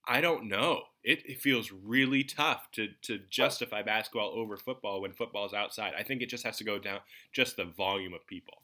I 0.08 0.20
don't 0.20 0.48
know. 0.48 0.82
It, 1.02 1.22
it, 1.26 1.40
feels 1.40 1.72
really 1.72 2.22
tough 2.22 2.70
to 2.72 2.88
to 3.02 3.18
justify 3.30 3.82
basketball 3.82 4.32
over 4.34 4.56
football 4.56 5.02
when 5.02 5.12
football 5.12 5.46
is 5.46 5.52
outside. 5.52 5.94
I 5.98 6.02
think 6.02 6.22
it 6.22 6.28
just 6.28 6.44
has 6.44 6.56
to 6.58 6.64
go 6.64 6.78
down 6.78 7.00
just 7.32 7.56
the 7.56 7.64
volume 7.64 8.14
of 8.14 8.26
people. 8.26 8.62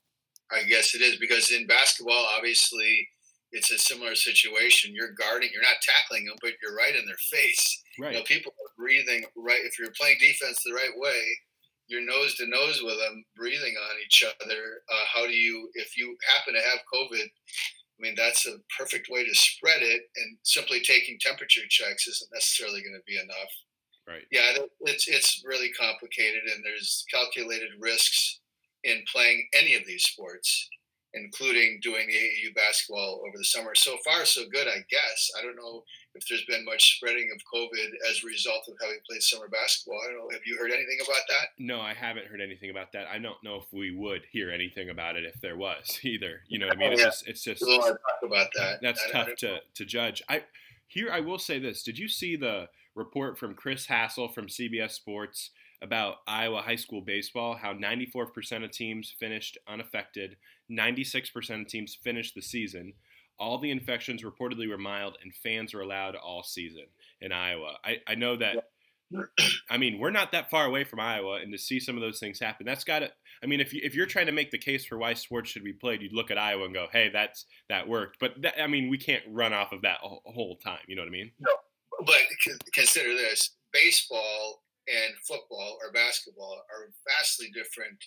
I 0.51 0.63
guess 0.65 0.95
it 0.95 1.01
is 1.01 1.17
because 1.17 1.51
in 1.51 1.67
basketball, 1.67 2.27
obviously, 2.37 3.09
it's 3.53 3.71
a 3.71 3.79
similar 3.79 4.15
situation. 4.15 4.95
You're 4.95 5.13
guarding, 5.13 5.51
you're 5.53 5.63
not 5.63 5.83
tackling 5.83 6.25
them, 6.25 6.37
but 6.41 6.53
you're 6.63 6.75
right 6.75 6.97
in 6.97 7.07
their 7.07 7.17
face. 7.31 7.83
Right. 7.99 8.13
You 8.13 8.19
know, 8.19 8.25
people 8.25 8.53
are 8.53 8.73
breathing 8.77 9.25
right. 9.37 9.61
If 9.65 9.79
you're 9.79 9.93
playing 9.99 10.19
defense 10.21 10.63
the 10.65 10.73
right 10.73 10.97
way, 10.97 11.23
you're 11.87 12.05
nose 12.05 12.35
to 12.37 12.47
nose 12.47 12.81
with 12.83 12.99
them, 12.99 13.25
breathing 13.37 13.75
on 13.77 13.97
each 14.05 14.25
other. 14.25 14.83
Uh, 14.91 15.05
how 15.13 15.27
do 15.27 15.33
you, 15.33 15.69
if 15.75 15.97
you 15.97 16.17
happen 16.35 16.55
to 16.55 16.61
have 16.61 16.81
COVID? 16.93 17.25
I 17.25 17.99
mean, 17.99 18.15
that's 18.17 18.47
a 18.47 18.57
perfect 18.79 19.09
way 19.11 19.25
to 19.25 19.35
spread 19.35 19.83
it, 19.83 20.03
and 20.17 20.39
simply 20.43 20.81
taking 20.81 21.19
temperature 21.21 21.61
checks 21.69 22.09
isn't 22.09 22.31
necessarily 22.33 22.83
going 22.83 22.97
to 22.97 23.05
be 23.07 23.19
enough. 23.19 23.53
Right. 24.09 24.25
Yeah, 24.33 24.65
it's 24.81 25.07
it's 25.07 25.43
really 25.45 25.71
complicated, 25.79 26.43
and 26.53 26.65
there's 26.65 27.05
calculated 27.13 27.69
risks 27.79 28.41
in 28.83 29.05
playing 29.13 29.47
any 29.55 29.77
of 29.77 29.87
these 29.87 30.03
sports 30.03 30.69
including 31.15 31.79
doing 31.83 32.07
the 32.07 32.15
AAU 32.15 32.55
basketball 32.55 33.23
over 33.27 33.37
the 33.37 33.45
summer. 33.45 33.75
So 33.75 33.97
far, 34.05 34.25
so 34.25 34.43
good, 34.51 34.67
I 34.67 34.85
guess. 34.91 35.31
I 35.39 35.43
don't 35.43 35.57
know 35.57 35.85
if 36.15 36.27
there's 36.29 36.45
been 36.45 36.65
much 36.65 36.97
spreading 36.97 37.31
of 37.35 37.41
COVID 37.53 37.89
as 38.11 38.23
a 38.23 38.27
result 38.27 38.65
of 38.69 38.75
having 38.81 38.99
played 39.09 39.23
summer 39.23 39.49
basketball. 39.49 39.99
I 40.03 40.11
don't 40.11 40.19
know. 40.19 40.31
Have 40.33 40.47
you 40.47 40.57
heard 40.59 40.71
anything 40.71 40.99
about 41.03 41.23
that? 41.29 41.49
No, 41.59 41.81
I 41.81 41.95
haven't 41.95 42.27
heard 42.27 42.41
anything 42.41 42.71
about 42.71 42.93
that. 42.93 43.07
I 43.09 43.19
don't 43.19 43.43
know 43.43 43.57
if 43.57 43.73
we 43.73 43.95
would 43.95 44.23
hear 44.31 44.51
anything 44.51 44.91
about 44.91 45.17
it 45.17 45.25
if 45.25 45.41
there 45.41 45.57
was 45.57 46.01
either. 46.03 46.41
You 46.49 46.59
know 46.59 46.67
what 46.67 46.77
I 46.77 46.81
mean? 46.81 46.89
Oh, 46.91 46.93
it's 46.93 47.03
just, 47.03 47.29
it's 47.29 47.45
just 47.45 47.61
talk 47.61 47.99
about 48.23 48.49
that. 48.57 48.81
That's 48.83 49.03
tough 49.11 49.29
to, 49.39 49.61
to 49.75 49.85
judge. 49.85 50.23
I 50.29 50.45
here 50.87 51.11
I 51.11 51.21
will 51.21 51.39
say 51.39 51.59
this. 51.59 51.83
Did 51.83 51.99
you 51.99 52.09
see 52.09 52.37
the 52.37 52.69
report 52.95 53.39
from 53.39 53.55
Chris 53.55 53.87
Hassel 53.87 54.29
from 54.29 54.47
CBS 54.47 54.93
Sports? 54.93 55.51
About 55.83 56.17
Iowa 56.27 56.63
high 56.63 56.77
school 56.77 57.01
baseball, 57.01 57.57
how 57.57 57.75
94% 57.75 58.65
of 58.65 58.71
teams 58.71 59.15
finished 59.19 59.59
unaffected, 59.69 60.37
96% 60.71 61.61
of 61.63 61.67
teams 61.67 61.99
finished 62.03 62.35
the 62.35 62.43
season. 62.43 62.95
All 63.39 63.59
the 63.59 63.71
infections 63.71 64.23
reportedly 64.23 64.69
were 64.69 64.79
mild, 64.79 65.19
and 65.23 65.35
fans 65.35 65.75
were 65.75 65.81
allowed 65.81 66.15
all 66.15 66.45
season 66.45 66.87
in 67.21 67.33
Iowa. 67.33 67.79
I, 67.85 67.99
I 68.07 68.15
know 68.15 68.37
that 68.37 68.69
I 69.71 69.79
mean, 69.79 69.99
we're 69.99 70.11
not 70.11 70.33
that 70.33 70.51
far 70.51 70.67
away 70.67 70.85
from 70.85 71.01
Iowa, 71.01 71.41
and 71.43 71.53
to 71.53 71.59
see 71.59 71.81
some 71.81 71.97
of 71.97 72.03
those 72.03 72.19
things 72.19 72.39
happen, 72.39 72.67
that's 72.67 72.85
got 72.85 73.01
to. 73.01 73.11
I 73.43 73.47
mean, 73.47 73.61
if 73.61 73.73
you, 73.73 73.81
if 73.83 73.95
you're 73.95 74.07
trying 74.07 74.27
to 74.27 74.33
make 74.33 74.51
the 74.51 74.59
case 74.59 74.85
for 74.85 74.97
why 74.99 75.15
sports 75.15 75.51
should 75.51 75.65
be 75.65 75.73
played, 75.73 76.03
you'd 76.03 76.13
look 76.13 76.31
at 76.31 76.39
Iowa 76.39 76.65
and 76.65 76.75
go, 76.75 76.87
"Hey, 76.93 77.11
that's 77.13 77.47
that 77.69 77.89
worked." 77.89 78.19
But 78.21 78.41
that, 78.43 78.61
I 78.63 78.67
mean, 78.67 78.89
we 78.89 78.99
can't 78.99 79.23
run 79.29 79.53
off 79.53 79.73
of 79.73 79.83
that 79.83 79.99
whole 80.01 80.59
time. 80.65 80.79
You 80.87 80.97
know 80.97 81.03
what 81.03 81.09
I 81.09 81.13
mean? 81.13 81.33
No, 81.41 81.53
but 82.07 82.17
consider 82.73 83.15
this: 83.15 83.51
baseball 83.73 84.62
and 84.89 85.15
football 85.27 85.79
or 85.83 85.93
basketball 85.93 86.63
are 86.71 86.91
vastly 87.07 87.51
different 87.55 87.99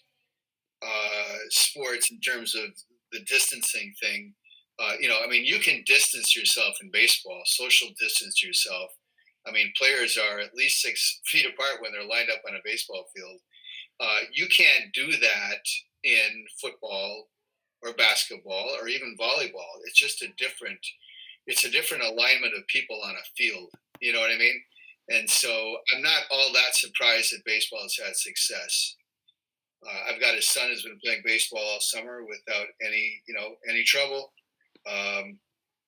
uh, 0.83 1.37
sports 1.49 2.11
in 2.11 2.19
terms 2.19 2.55
of 2.55 2.65
the 3.11 3.19
distancing 3.21 3.93
thing. 4.01 4.33
Uh, 4.79 4.93
you 4.99 5.07
know, 5.07 5.19
I 5.23 5.27
mean, 5.29 5.45
you 5.45 5.59
can 5.59 5.83
distance 5.85 6.35
yourself 6.35 6.75
in 6.81 6.91
baseball, 6.91 7.41
social 7.45 7.87
distance 7.99 8.43
yourself. 8.43 8.91
I 9.47 9.51
mean, 9.51 9.71
players 9.77 10.17
are 10.17 10.39
at 10.39 10.55
least 10.55 10.81
six 10.81 11.21
feet 11.25 11.45
apart 11.45 11.81
when 11.81 11.91
they're 11.91 12.03
lined 12.07 12.29
up 12.29 12.41
on 12.47 12.55
a 12.55 12.65
baseball 12.65 13.05
field. 13.15 13.39
Uh, 13.99 14.19
you 14.33 14.47
can't 14.47 14.93
do 14.93 15.11
that 15.11 15.63
in 16.03 16.45
football 16.59 17.29
or 17.81 17.93
basketball 17.93 18.75
or 18.81 18.89
even 18.89 19.15
volleyball. 19.19 19.79
It's 19.85 19.97
just 19.97 20.21
a 20.21 20.27
different, 20.37 20.79
it's 21.47 21.63
a 21.63 21.71
different 21.71 22.03
alignment 22.03 22.53
of 22.57 22.67
people 22.67 22.99
on 23.05 23.15
a 23.15 23.29
field. 23.37 23.71
You 24.01 24.11
know 24.11 24.19
what 24.19 24.31
I 24.31 24.37
mean? 24.37 24.61
And 25.09 25.29
so 25.29 25.77
I'm 25.93 26.01
not 26.01 26.23
all 26.31 26.51
that 26.53 26.75
surprised 26.75 27.31
that 27.31 27.45
baseball 27.45 27.81
has 27.83 27.97
had 28.03 28.15
success. 28.15 28.95
Uh, 29.85 30.11
I've 30.11 30.21
got 30.21 30.37
a 30.37 30.41
son 30.41 30.69
who's 30.69 30.83
been 30.83 30.99
playing 31.03 31.21
baseball 31.23 31.61
all 31.61 31.79
summer 31.79 32.23
without 32.23 32.67
any, 32.81 33.21
you 33.27 33.35
know, 33.35 33.55
any 33.69 33.83
trouble. 33.83 34.33
Um, 34.87 35.37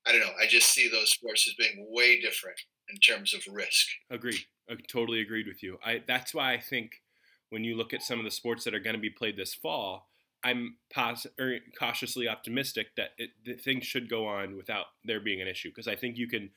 I 0.05 0.11
don't 0.11 0.21
know. 0.21 0.33
I 0.41 0.47
just 0.47 0.71
see 0.71 0.89
those 0.89 1.09
sports 1.09 1.47
as 1.47 1.55
being 1.55 1.87
way 1.89 2.21
different 2.21 2.59
in 2.89 2.97
terms 2.99 3.33
of 3.33 3.41
risk. 3.51 3.87
Agreed. 4.09 4.45
I 4.69 4.75
totally 4.89 5.21
agreed 5.21 5.47
with 5.47 5.63
you. 5.63 5.79
I 5.83 6.03
that's 6.05 6.33
why 6.33 6.53
I 6.53 6.59
think 6.59 7.01
when 7.49 7.63
you 7.63 7.75
look 7.75 7.93
at 7.93 8.03
some 8.03 8.19
of 8.19 8.25
the 8.25 8.31
sports 8.31 8.63
that 8.65 8.75
are 8.75 8.79
going 8.79 8.95
to 8.95 9.01
be 9.01 9.09
played 9.09 9.37
this 9.37 9.53
fall, 9.53 10.09
I'm 10.43 10.75
pos- 10.93 11.27
er, 11.39 11.59
cautiously 11.77 12.27
optimistic 12.27 12.87
that, 12.97 13.09
it, 13.17 13.31
that 13.45 13.61
things 13.61 13.85
should 13.85 14.09
go 14.09 14.27
on 14.27 14.55
without 14.55 14.85
there 15.03 15.19
being 15.19 15.41
an 15.41 15.47
issue 15.47 15.69
because 15.69 15.87
I 15.87 15.95
think 15.95 16.17
you 16.17 16.27
can 16.27 16.51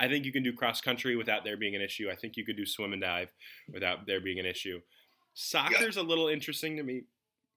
I 0.00 0.08
think 0.08 0.24
you 0.24 0.32
can 0.32 0.42
do 0.42 0.52
cross 0.52 0.80
country 0.80 1.16
without 1.16 1.44
there 1.44 1.56
being 1.56 1.76
an 1.76 1.82
issue. 1.82 2.10
I 2.10 2.16
think 2.16 2.36
you 2.36 2.44
could 2.44 2.56
do 2.56 2.66
swim 2.66 2.92
and 2.92 3.02
dive 3.02 3.28
without 3.72 4.06
there 4.06 4.20
being 4.20 4.38
an 4.38 4.46
issue. 4.46 4.80
Soccer's 5.34 5.96
yeah. 5.96 6.02
a 6.02 6.04
little 6.04 6.28
interesting 6.28 6.76
to 6.76 6.82
me. 6.82 7.02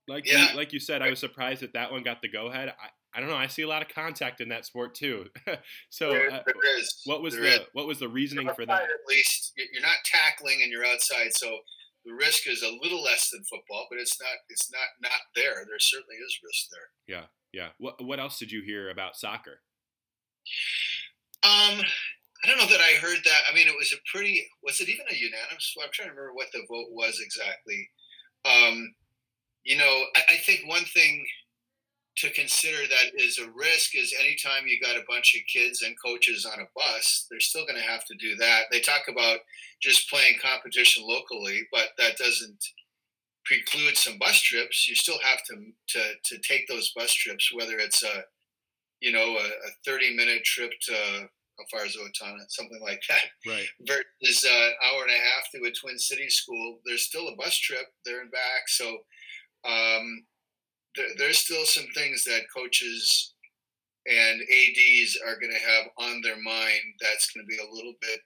Like 0.08 0.26
yeah. 0.26 0.52
you, 0.52 0.58
like 0.58 0.72
you 0.72 0.80
said, 0.80 1.02
I 1.02 1.10
was 1.10 1.20
surprised 1.20 1.62
that 1.62 1.74
that 1.74 1.92
one 1.92 2.04
got 2.04 2.22
the 2.22 2.30
go 2.30 2.48
ahead. 2.48 2.70
I, 2.70 3.18
I 3.18 3.20
don't 3.20 3.30
know. 3.30 3.36
I 3.36 3.48
see 3.48 3.64
a 3.64 3.68
lot 3.68 3.82
of 3.82 3.90
contact 3.90 4.42
in 4.42 4.50
that 4.50 4.66
sport 4.66 4.96
too. 4.96 5.26
so, 5.90 6.12
there, 6.12 6.32
uh, 6.32 6.40
there 6.46 6.80
is. 6.80 7.02
What 7.06 7.22
was 7.22 7.34
there 7.34 7.44
the 7.44 7.50
is. 7.50 7.60
what 7.74 7.88
was 7.88 8.00
the 8.00 8.08
reasoning 8.08 8.50
for 8.56 8.66
that? 8.66 8.84
At 8.84 8.90
least 9.10 9.54
you're 9.56 9.82
not 9.82 9.98
tackling 10.06 10.60
and 10.62 10.72
you're 10.72 10.86
outside, 10.86 11.34
so 11.34 11.58
the 12.06 12.14
risk 12.14 12.48
is 12.48 12.62
a 12.64 12.78
little 12.82 13.04
less 13.04 13.30
than 13.32 13.44
football, 13.44 13.88
but 13.90 14.00
it's 14.00 14.20
not 14.22 14.30
it's 14.50 14.72
not 14.72 15.10
not 15.10 15.20
there. 15.36 15.66
There 15.68 15.80
certainly 15.80 16.16
is 16.16 16.40
risk 16.44 16.68
there. 16.72 17.18
Yeah, 17.18 17.26
yeah. 17.52 17.70
What 17.80 18.04
what 18.04 18.20
else 18.20 18.40
did 18.40 18.52
you 18.52 18.62
hear 18.62 18.90
about 18.90 19.18
soccer? 19.18 19.60
Um, 21.44 21.82
I 22.44 22.48
don't 22.48 22.60
know 22.60 22.68
that 22.68 22.82
I 22.82 23.00
heard 23.00 23.20
that. 23.24 23.42
I 23.50 23.56
mean, 23.56 23.68
it 23.68 23.78
was 23.78 23.94
a 23.94 23.98
pretty. 24.12 24.48
Was 24.64 24.80
it 24.80 24.90
even 24.90 25.06
a 25.10 25.16
unanimous? 25.16 25.76
I'm 25.82 25.90
trying 25.92 26.10
to 26.10 26.14
remember 26.16 26.34
what 26.34 26.48
the 26.54 26.66
vote 26.70 26.90
was 26.92 27.20
exactly. 27.20 27.90
Um, 28.46 28.94
you 29.64 29.78
know, 29.78 30.04
I, 30.16 30.36
I 30.36 30.38
think 30.38 30.62
one 30.68 30.86
thing 30.86 31.26
to 32.18 32.32
consider 32.32 32.88
that 32.88 33.12
is 33.16 33.38
a 33.38 33.50
risk 33.52 33.96
is 33.96 34.14
anytime 34.20 34.66
you 34.66 34.80
got 34.82 34.98
a 34.98 35.06
bunch 35.08 35.36
of 35.36 35.42
kids 35.52 35.84
and 35.84 35.96
coaches 36.04 36.46
on 36.46 36.60
a 36.60 36.70
bus, 36.76 37.28
they're 37.30 37.40
still 37.40 37.66
going 37.66 37.80
to 37.80 37.88
have 37.88 38.06
to 38.06 38.16
do 38.16 38.36
that. 38.38 38.64
They 38.72 38.80
talk 38.80 39.04
about 39.08 39.40
just 39.82 40.10
playing 40.10 40.38
competition 40.42 41.04
locally, 41.06 41.62
but 41.72 41.90
that 41.98 42.18
doesn't 42.18 42.64
preclude 43.46 43.98
some 43.98 44.18
bus 44.18 44.42
trips. 44.42 44.88
You 44.88 44.96
still 44.96 45.20
have 45.24 45.44
to 45.46 45.56
to 45.90 46.14
to 46.26 46.42
take 46.42 46.68
those 46.68 46.92
bus 46.96 47.14
trips, 47.14 47.54
whether 47.54 47.78
it's 47.78 48.04
a 48.04 48.24
you 49.00 49.12
know 49.12 49.38
a, 49.38 49.46
a 49.46 49.72
30 49.86 50.16
minute 50.16 50.44
trip 50.44 50.72
to 50.84 51.30
how 51.58 51.66
far 51.72 51.86
is 51.86 51.98
Owatonna, 51.98 52.44
something 52.50 52.80
like 52.82 53.02
that. 53.10 53.26
Right. 53.46 53.68
Versus 53.88 54.44
an 54.44 54.52
uh, 54.52 54.88
hour 54.88 55.04
and 55.04 55.12
a 55.12 55.20
half 55.20 55.50
to 55.52 55.68
a 55.68 55.72
Twin 55.72 55.98
Cities 55.98 56.36
school. 56.36 56.80
There's 56.86 57.04
still 57.04 57.28
a 57.28 57.36
bus 57.36 57.58
trip 57.58 57.88
there 58.06 58.22
and 58.22 58.32
back. 58.32 58.68
So 58.68 58.86
um, 59.66 60.26
there, 60.96 61.08
there's 61.18 61.40
still 61.40 61.66
some 61.66 61.88
things 61.96 62.24
that 62.26 62.52
coaches 62.56 63.34
and 64.06 64.42
ads 64.42 65.18
are 65.26 65.40
going 65.40 65.52
to 65.52 65.68
have 65.68 65.88
on 65.98 66.22
their 66.22 66.42
mind. 66.42 66.82
That's 67.02 67.32
going 67.32 67.46
to 67.46 67.50
be 67.50 67.58
a 67.58 67.74
little 67.76 67.94
bit 68.02 68.22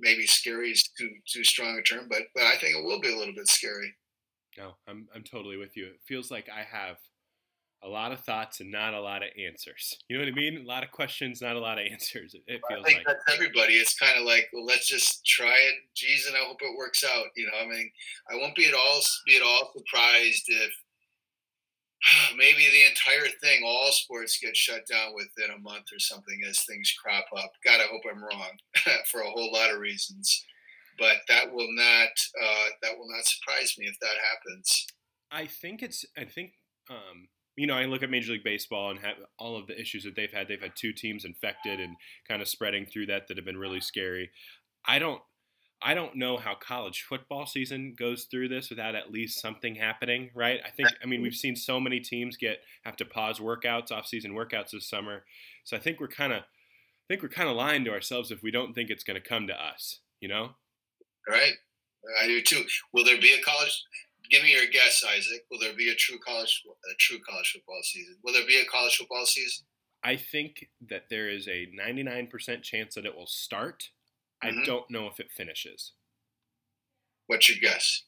maybe 0.00 0.26
scary 0.26 0.70
is 0.70 0.88
too 0.98 1.10
too 1.26 1.44
strong 1.44 1.78
a 1.78 1.82
term, 1.82 2.06
but 2.08 2.22
but 2.34 2.44
I 2.44 2.56
think 2.56 2.76
it 2.76 2.84
will 2.84 3.00
be 3.00 3.12
a 3.12 3.16
little 3.16 3.34
bit 3.34 3.48
scary. 3.48 3.94
No, 4.58 4.72
I'm 4.86 5.08
I'm 5.14 5.22
totally 5.22 5.56
with 5.56 5.76
you. 5.76 5.86
It 5.86 6.00
feels 6.06 6.30
like 6.30 6.48
I 6.48 6.62
have 6.62 6.96
a 7.86 7.88
lot 7.88 8.10
of 8.10 8.20
thoughts 8.20 8.60
and 8.60 8.70
not 8.70 8.94
a 8.94 9.00
lot 9.00 9.22
of 9.22 9.28
answers. 9.38 9.96
You 10.08 10.18
know 10.18 10.24
what 10.24 10.32
I 10.32 10.34
mean? 10.34 10.58
A 10.58 10.68
lot 10.68 10.82
of 10.82 10.90
questions, 10.90 11.40
not 11.40 11.56
a 11.56 11.60
lot 11.60 11.78
of 11.78 11.86
answers. 11.90 12.34
It, 12.34 12.42
it 12.46 12.60
feels 12.68 12.84
I 12.84 12.88
think 12.88 12.98
like 12.98 13.06
that's 13.06 13.34
everybody. 13.34 13.74
It's 13.74 13.96
kind 13.96 14.18
of 14.18 14.24
like, 14.24 14.48
well, 14.52 14.64
let's 14.64 14.88
just 14.88 15.24
try 15.24 15.54
it, 15.54 15.74
geez, 15.94 16.26
and 16.26 16.36
I 16.36 16.40
hope 16.40 16.58
it 16.60 16.76
works 16.76 17.04
out. 17.04 17.26
You 17.36 17.46
know, 17.46 17.58
I 17.62 17.66
mean, 17.66 17.90
I 18.30 18.36
won't 18.36 18.56
be 18.56 18.66
at 18.66 18.74
all 18.74 19.00
be 19.26 19.36
at 19.36 19.42
all 19.42 19.70
surprised 19.76 20.44
if 20.48 20.72
maybe 22.36 22.68
the 22.70 22.86
entire 22.88 23.30
thing, 23.40 23.62
all 23.64 23.92
sports 23.92 24.38
get 24.38 24.56
shut 24.56 24.86
down 24.90 25.14
within 25.14 25.54
a 25.54 25.60
month 25.60 25.86
or 25.94 26.00
something 26.00 26.40
as 26.48 26.60
things 26.64 26.92
crop 27.02 27.26
up. 27.36 27.52
God, 27.64 27.80
I 27.80 27.86
hope 27.90 28.02
I'm 28.10 28.22
wrong 28.22 28.50
for 29.10 29.20
a 29.20 29.30
whole 29.30 29.52
lot 29.52 29.72
of 29.72 29.78
reasons, 29.78 30.44
but 30.98 31.16
that 31.28 31.52
will 31.52 31.72
not 31.72 32.10
uh, 32.42 32.68
that 32.82 32.98
will 32.98 33.08
not 33.08 33.24
surprise 33.24 33.76
me 33.78 33.86
if 33.86 33.98
that 34.00 34.16
happens. 34.32 34.86
I 35.30 35.46
think 35.46 35.82
it's. 35.82 36.04
I 36.16 36.24
think. 36.24 36.52
Um, 36.88 37.26
you 37.56 37.66
know, 37.66 37.74
I 37.74 37.86
look 37.86 38.02
at 38.02 38.10
Major 38.10 38.32
League 38.32 38.44
Baseball 38.44 38.90
and 38.90 39.00
all 39.38 39.56
of 39.56 39.66
the 39.66 39.80
issues 39.80 40.04
that 40.04 40.14
they've 40.14 40.32
had. 40.32 40.46
They've 40.46 40.60
had 40.60 40.76
two 40.76 40.92
teams 40.92 41.24
infected 41.24 41.80
and 41.80 41.96
kind 42.28 42.42
of 42.42 42.48
spreading 42.48 42.86
through 42.86 43.06
that 43.06 43.28
that 43.28 43.36
have 43.36 43.46
been 43.46 43.56
really 43.56 43.80
scary. 43.80 44.30
I 44.86 44.98
don't 44.98 45.22
I 45.82 45.94
don't 45.94 46.16
know 46.16 46.38
how 46.38 46.54
college 46.54 47.04
football 47.06 47.46
season 47.46 47.94
goes 47.98 48.24
through 48.24 48.48
this 48.48 48.70
without 48.70 48.94
at 48.94 49.12
least 49.12 49.40
something 49.40 49.74
happening, 49.74 50.30
right? 50.34 50.60
I 50.64 50.70
think 50.70 50.88
I 51.02 51.06
mean 51.06 51.22
we've 51.22 51.34
seen 51.34 51.56
so 51.56 51.80
many 51.80 52.00
teams 52.00 52.36
get 52.36 52.60
have 52.84 52.96
to 52.96 53.04
pause 53.04 53.38
workouts, 53.38 53.90
off-season 53.90 54.32
workouts 54.32 54.70
this 54.72 54.88
summer. 54.88 55.24
So 55.64 55.76
I 55.76 55.80
think 55.80 56.00
we're 56.00 56.08
kind 56.08 56.32
of 56.32 56.40
I 56.40 57.06
think 57.08 57.22
we're 57.22 57.28
kind 57.28 57.48
of 57.48 57.56
lying 57.56 57.84
to 57.84 57.92
ourselves 57.92 58.30
if 58.30 58.42
we 58.42 58.50
don't 58.50 58.74
think 58.74 58.90
it's 58.90 59.04
going 59.04 59.20
to 59.20 59.28
come 59.28 59.46
to 59.46 59.54
us, 59.54 60.00
you 60.20 60.28
know? 60.28 60.50
Right. 61.28 61.52
I 62.20 62.26
do 62.26 62.42
too. 62.42 62.64
Will 62.92 63.04
there 63.04 63.20
be 63.20 63.32
a 63.32 63.42
college 63.42 63.84
give 64.30 64.42
me 64.42 64.52
your 64.52 64.66
guess, 64.72 65.04
Isaac. 65.04 65.44
Will 65.50 65.58
there 65.58 65.74
be 65.74 65.90
a 65.90 65.94
true 65.94 66.18
college 66.26 66.62
a 66.68 66.94
true 66.98 67.18
college 67.28 67.52
football 67.52 67.80
season? 67.82 68.16
Will 68.22 68.32
there 68.32 68.46
be 68.46 68.58
a 68.58 68.70
college 68.70 68.96
football 68.96 69.26
season? 69.26 69.66
I 70.04 70.16
think 70.16 70.68
that 70.88 71.04
there 71.10 71.28
is 71.28 71.48
a 71.48 71.66
99% 71.76 72.62
chance 72.62 72.94
that 72.94 73.06
it 73.06 73.16
will 73.16 73.26
start. 73.26 73.90
Mm-hmm. 74.44 74.60
I 74.60 74.64
don't 74.64 74.90
know 74.90 75.08
if 75.08 75.18
it 75.18 75.32
finishes. 75.36 75.92
What's 77.26 77.48
your 77.48 77.58
guess? 77.58 78.04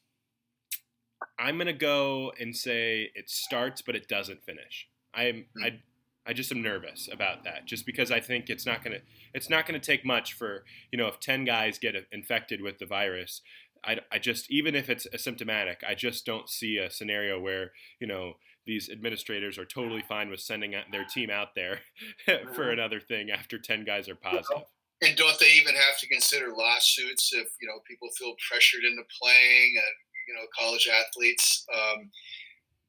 I'm 1.37 1.57
gonna 1.57 1.73
go 1.73 2.31
and 2.39 2.55
say 2.55 3.11
it 3.15 3.29
starts, 3.29 3.81
but 3.81 3.95
it 3.95 4.07
doesn't 4.07 4.45
finish. 4.45 4.87
I'm 5.13 5.45
mm-hmm. 5.57 5.63
I 5.63 5.79
I 6.25 6.33
just 6.33 6.51
am 6.51 6.61
nervous 6.61 7.09
about 7.11 7.43
that, 7.45 7.65
just 7.65 7.85
because 7.85 8.11
I 8.11 8.19
think 8.19 8.49
it's 8.49 8.65
not 8.65 8.83
gonna 8.83 8.99
it's 9.33 9.49
not 9.49 9.65
gonna 9.65 9.79
take 9.79 10.05
much 10.05 10.33
for 10.33 10.63
you 10.91 10.97
know 10.97 11.07
if 11.07 11.19
ten 11.19 11.43
guys 11.43 11.79
get 11.79 11.95
infected 12.11 12.61
with 12.61 12.77
the 12.77 12.85
virus, 12.85 13.41
I, 13.83 13.99
I 14.11 14.19
just 14.19 14.51
even 14.51 14.75
if 14.75 14.89
it's 14.89 15.07
asymptomatic, 15.07 15.77
I 15.87 15.95
just 15.95 16.25
don't 16.25 16.49
see 16.49 16.77
a 16.77 16.91
scenario 16.91 17.39
where 17.39 17.71
you 17.99 18.07
know 18.07 18.33
these 18.65 18.89
administrators 18.89 19.57
are 19.57 19.65
totally 19.65 20.03
fine 20.07 20.29
with 20.29 20.39
sending 20.39 20.75
their 20.91 21.05
team 21.05 21.29
out 21.29 21.55
there 21.55 21.79
for 22.25 22.33
mm-hmm. 22.35 22.69
another 22.71 22.99
thing 22.99 23.29
after 23.31 23.57
ten 23.57 23.85
guys 23.85 24.09
are 24.09 24.15
positive. 24.15 24.63
And 25.01 25.15
don't 25.15 25.39
they 25.39 25.51
even 25.53 25.75
have 25.75 25.97
to 25.99 26.07
consider 26.07 26.51
lawsuits 26.53 27.31
if 27.33 27.47
you 27.61 27.67
know 27.67 27.79
people 27.87 28.09
feel 28.17 28.33
pressured 28.49 28.83
into 28.83 29.03
playing? 29.21 29.73
And 29.77 29.95
you 30.29 30.35
know, 30.35 30.45
college 30.57 30.87
athletes. 30.87 31.65
Um, 31.73 32.11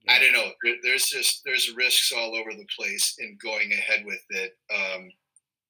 yeah. 0.05 0.13
I 0.13 0.19
don't 0.21 0.33
know. 0.33 0.51
There's 0.83 1.07
just 1.07 1.43
there's 1.45 1.75
risks 1.75 2.13
all 2.17 2.37
over 2.37 2.51
the 2.51 2.67
place 2.79 3.17
in 3.19 3.39
going 3.43 3.73
ahead 3.73 4.05
with 4.05 4.23
it. 4.31 4.53
Um, 4.75 5.09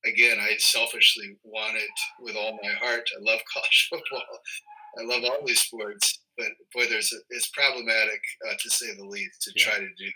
again, 0.05 0.39
I 0.41 0.57
selfishly 0.59 1.37
want 1.45 1.77
it 1.77 1.91
with 2.21 2.37
all 2.37 2.59
my 2.63 2.73
heart. 2.73 3.09
I 3.17 3.23
love 3.23 3.41
college 3.53 3.89
football. 3.91 4.41
I 4.99 5.05
love 5.05 5.23
all 5.25 5.47
these 5.47 5.61
sports, 5.61 6.21
but 6.37 6.49
boy, 6.75 6.87
there's 6.89 7.13
a, 7.13 7.17
it's 7.31 7.51
problematic 7.51 8.21
uh, 8.49 8.55
to 8.59 8.71
say 8.71 8.95
the 8.97 9.05
least 9.05 9.43
to 9.43 9.53
yeah. 9.57 9.65
try 9.65 9.79
to 9.79 9.89
do 9.97 10.11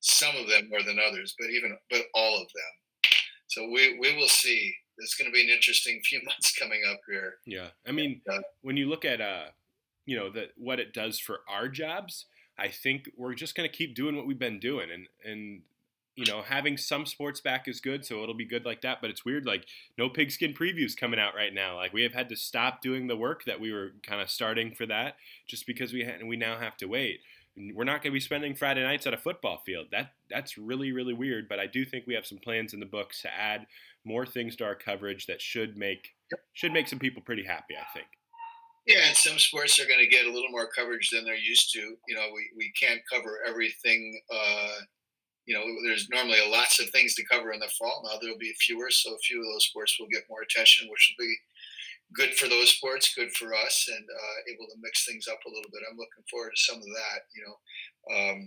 some 0.00 0.34
of 0.36 0.48
them 0.48 0.68
more 0.70 0.82
than 0.82 0.98
others, 0.98 1.34
but 1.38 1.50
even 1.50 1.76
but 1.90 2.02
all 2.14 2.34
of 2.34 2.48
them. 2.48 3.10
So 3.48 3.68
we 3.70 3.98
we 3.98 4.16
will 4.16 4.28
see. 4.28 4.74
It's 5.00 5.14
going 5.14 5.30
to 5.30 5.32
be 5.32 5.42
an 5.42 5.54
interesting 5.54 6.00
few 6.04 6.20
months 6.24 6.56
coming 6.58 6.82
up 6.90 7.00
here. 7.08 7.34
Yeah, 7.46 7.68
I 7.86 7.92
mean, 7.92 8.20
uh, 8.30 8.40
when 8.62 8.76
you 8.76 8.88
look 8.88 9.04
at 9.04 9.20
uh, 9.20 9.46
you 10.08 10.16
know, 10.16 10.30
that 10.30 10.52
what 10.56 10.80
it 10.80 10.94
does 10.94 11.20
for 11.20 11.40
our 11.46 11.68
jobs, 11.68 12.24
I 12.58 12.68
think 12.68 13.10
we're 13.14 13.34
just 13.34 13.54
going 13.54 13.68
to 13.68 13.76
keep 13.76 13.94
doing 13.94 14.16
what 14.16 14.26
we've 14.26 14.38
been 14.38 14.58
doing, 14.58 14.88
and 14.90 15.06
and 15.22 15.60
you 16.18 16.26
know, 16.26 16.42
having 16.42 16.76
some 16.76 17.06
sports 17.06 17.40
back 17.40 17.68
is 17.68 17.80
good, 17.80 18.04
so 18.04 18.24
it'll 18.24 18.34
be 18.34 18.44
good 18.44 18.64
like 18.64 18.80
that. 18.80 18.98
But 19.00 19.10
it's 19.10 19.24
weird, 19.24 19.46
like 19.46 19.66
no 19.96 20.08
pigskin 20.08 20.52
previews 20.52 20.96
coming 20.96 21.20
out 21.20 21.36
right 21.36 21.54
now. 21.54 21.76
Like 21.76 21.92
we 21.92 22.02
have 22.02 22.12
had 22.12 22.28
to 22.30 22.36
stop 22.36 22.82
doing 22.82 23.06
the 23.06 23.16
work 23.16 23.44
that 23.44 23.60
we 23.60 23.72
were 23.72 23.92
kind 24.04 24.20
of 24.20 24.28
starting 24.28 24.74
for 24.74 24.84
that, 24.86 25.14
just 25.46 25.64
because 25.64 25.92
we 25.92 26.02
ha- 26.02 26.26
we 26.26 26.36
now 26.36 26.58
have 26.58 26.76
to 26.78 26.86
wait. 26.86 27.20
We're 27.56 27.84
not 27.84 28.02
going 28.02 28.10
to 28.10 28.16
be 28.16 28.20
spending 28.20 28.56
Friday 28.56 28.82
nights 28.82 29.06
at 29.06 29.14
a 29.14 29.16
football 29.18 29.62
field. 29.64 29.86
That 29.92 30.10
that's 30.28 30.58
really 30.58 30.90
really 30.90 31.14
weird. 31.14 31.48
But 31.48 31.60
I 31.60 31.68
do 31.68 31.84
think 31.84 32.04
we 32.04 32.14
have 32.14 32.26
some 32.26 32.38
plans 32.38 32.74
in 32.74 32.80
the 32.80 32.86
books 32.86 33.22
to 33.22 33.32
add 33.32 33.68
more 34.04 34.26
things 34.26 34.56
to 34.56 34.64
our 34.64 34.74
coverage 34.74 35.26
that 35.26 35.40
should 35.40 35.76
make 35.76 36.16
should 36.52 36.72
make 36.72 36.88
some 36.88 36.98
people 36.98 37.22
pretty 37.22 37.44
happy. 37.44 37.76
I 37.76 37.86
think. 37.94 38.08
Yeah, 38.88 39.06
and 39.06 39.16
some 39.16 39.38
sports 39.38 39.78
are 39.78 39.86
going 39.86 40.00
to 40.00 40.08
get 40.08 40.26
a 40.26 40.32
little 40.32 40.50
more 40.50 40.66
coverage 40.66 41.10
than 41.10 41.24
they're 41.24 41.36
used 41.36 41.72
to. 41.74 41.78
You 42.08 42.16
know, 42.16 42.28
we, 42.34 42.48
we 42.56 42.72
can't 42.72 43.02
cover 43.12 43.38
everything 43.46 44.18
uh, 44.32 44.78
you 45.48 45.56
know, 45.56 45.64
there's 45.82 46.10
normally 46.12 46.36
lots 46.46 46.78
of 46.78 46.90
things 46.90 47.14
to 47.14 47.24
cover 47.24 47.52
in 47.52 47.60
the 47.60 47.72
fall. 47.78 48.04
Now 48.04 48.20
there'll 48.20 48.36
be 48.36 48.52
fewer, 48.60 48.90
so 48.90 49.14
a 49.14 49.24
few 49.24 49.40
of 49.40 49.48
those 49.48 49.64
sports 49.64 49.96
will 49.98 50.12
get 50.12 50.28
more 50.28 50.44
attention, 50.44 50.88
which 50.90 51.08
will 51.08 51.24
be 51.24 51.34
good 52.12 52.36
for 52.36 52.48
those 52.52 52.68
sports, 52.68 53.16
good 53.16 53.32
for 53.32 53.56
us, 53.56 53.88
and 53.88 54.04
uh, 54.04 54.52
able 54.52 54.68
to 54.68 54.76
mix 54.84 55.08
things 55.08 55.24
up 55.26 55.40
a 55.46 55.48
little 55.48 55.70
bit. 55.72 55.88
I'm 55.88 55.96
looking 55.96 56.28
forward 56.28 56.52
to 56.52 56.60
some 56.60 56.76
of 56.76 56.84
that. 56.84 57.32
You 57.32 57.42
know, 57.48 57.56
um, 58.12 58.38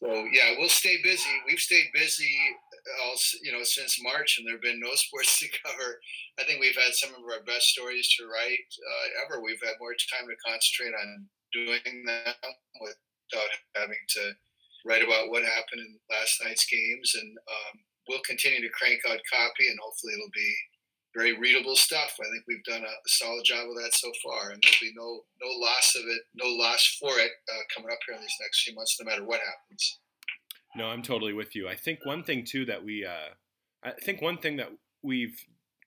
so 0.00 0.08
yeah, 0.32 0.56
we'll 0.56 0.72
stay 0.72 0.96
busy. 1.04 1.28
We've 1.46 1.60
stayed 1.60 1.92
busy, 1.92 2.32
all, 3.04 3.20
you 3.42 3.52
know, 3.52 3.62
since 3.62 4.00
March, 4.00 4.40
and 4.40 4.48
there've 4.48 4.64
been 4.64 4.80
no 4.80 4.94
sports 5.04 5.38
to 5.44 5.48
cover. 5.60 6.00
I 6.40 6.44
think 6.48 6.56
we've 6.56 6.80
had 6.80 6.96
some 6.96 7.12
of 7.12 7.20
our 7.20 7.44
best 7.44 7.68
stories 7.68 8.08
to 8.16 8.24
write 8.24 8.64
uh, 8.80 9.06
ever. 9.28 9.44
We've 9.44 9.60
had 9.60 9.76
more 9.76 9.92
time 9.92 10.24
to 10.24 10.40
concentrate 10.40 10.96
on 10.96 11.28
doing 11.52 12.08
them 12.08 12.32
without 12.80 13.52
having 13.76 14.00
to 14.16 14.32
write 14.84 15.02
about 15.02 15.30
what 15.30 15.42
happened 15.42 15.80
in 15.80 15.98
last 16.10 16.40
night's 16.44 16.66
games, 16.66 17.14
and 17.14 17.36
um, 17.48 17.80
we'll 18.08 18.24
continue 18.26 18.60
to 18.60 18.76
crank 18.76 19.00
out 19.08 19.20
copy, 19.32 19.68
and 19.68 19.78
hopefully 19.82 20.12
it'll 20.14 20.34
be 20.34 20.54
very 21.14 21.38
readable 21.38 21.76
stuff. 21.76 22.16
I 22.20 22.28
think 22.30 22.44
we've 22.46 22.64
done 22.64 22.82
a, 22.82 22.94
solid 23.08 23.44
job 23.44 23.68
of 23.68 23.76
that 23.82 23.94
so 23.94 24.10
far, 24.22 24.50
and 24.50 24.62
there'll 24.62 24.80
be 24.80 24.92
no 24.96 25.22
no 25.40 25.50
loss 25.58 25.94
of 25.96 26.02
it, 26.06 26.22
no 26.34 26.46
loss 26.46 26.98
for 27.00 27.18
it 27.18 27.30
uh, 27.52 27.62
coming 27.74 27.90
up 27.90 27.98
here 28.06 28.16
in 28.16 28.20
these 28.20 28.36
next 28.40 28.62
few 28.62 28.74
months, 28.74 28.96
no 29.00 29.08
matter 29.08 29.24
what 29.24 29.40
happens. 29.40 29.98
No, 30.76 30.86
I'm 30.86 31.02
totally 31.02 31.32
with 31.32 31.54
you. 31.54 31.68
I 31.68 31.76
think 31.76 32.00
one 32.04 32.24
thing 32.24 32.44
too 32.44 32.64
that 32.66 32.84
we, 32.84 33.04
uh, 33.04 33.34
I 33.84 33.92
think 34.02 34.20
one 34.20 34.38
thing 34.38 34.56
that 34.56 34.72
we've 35.02 35.38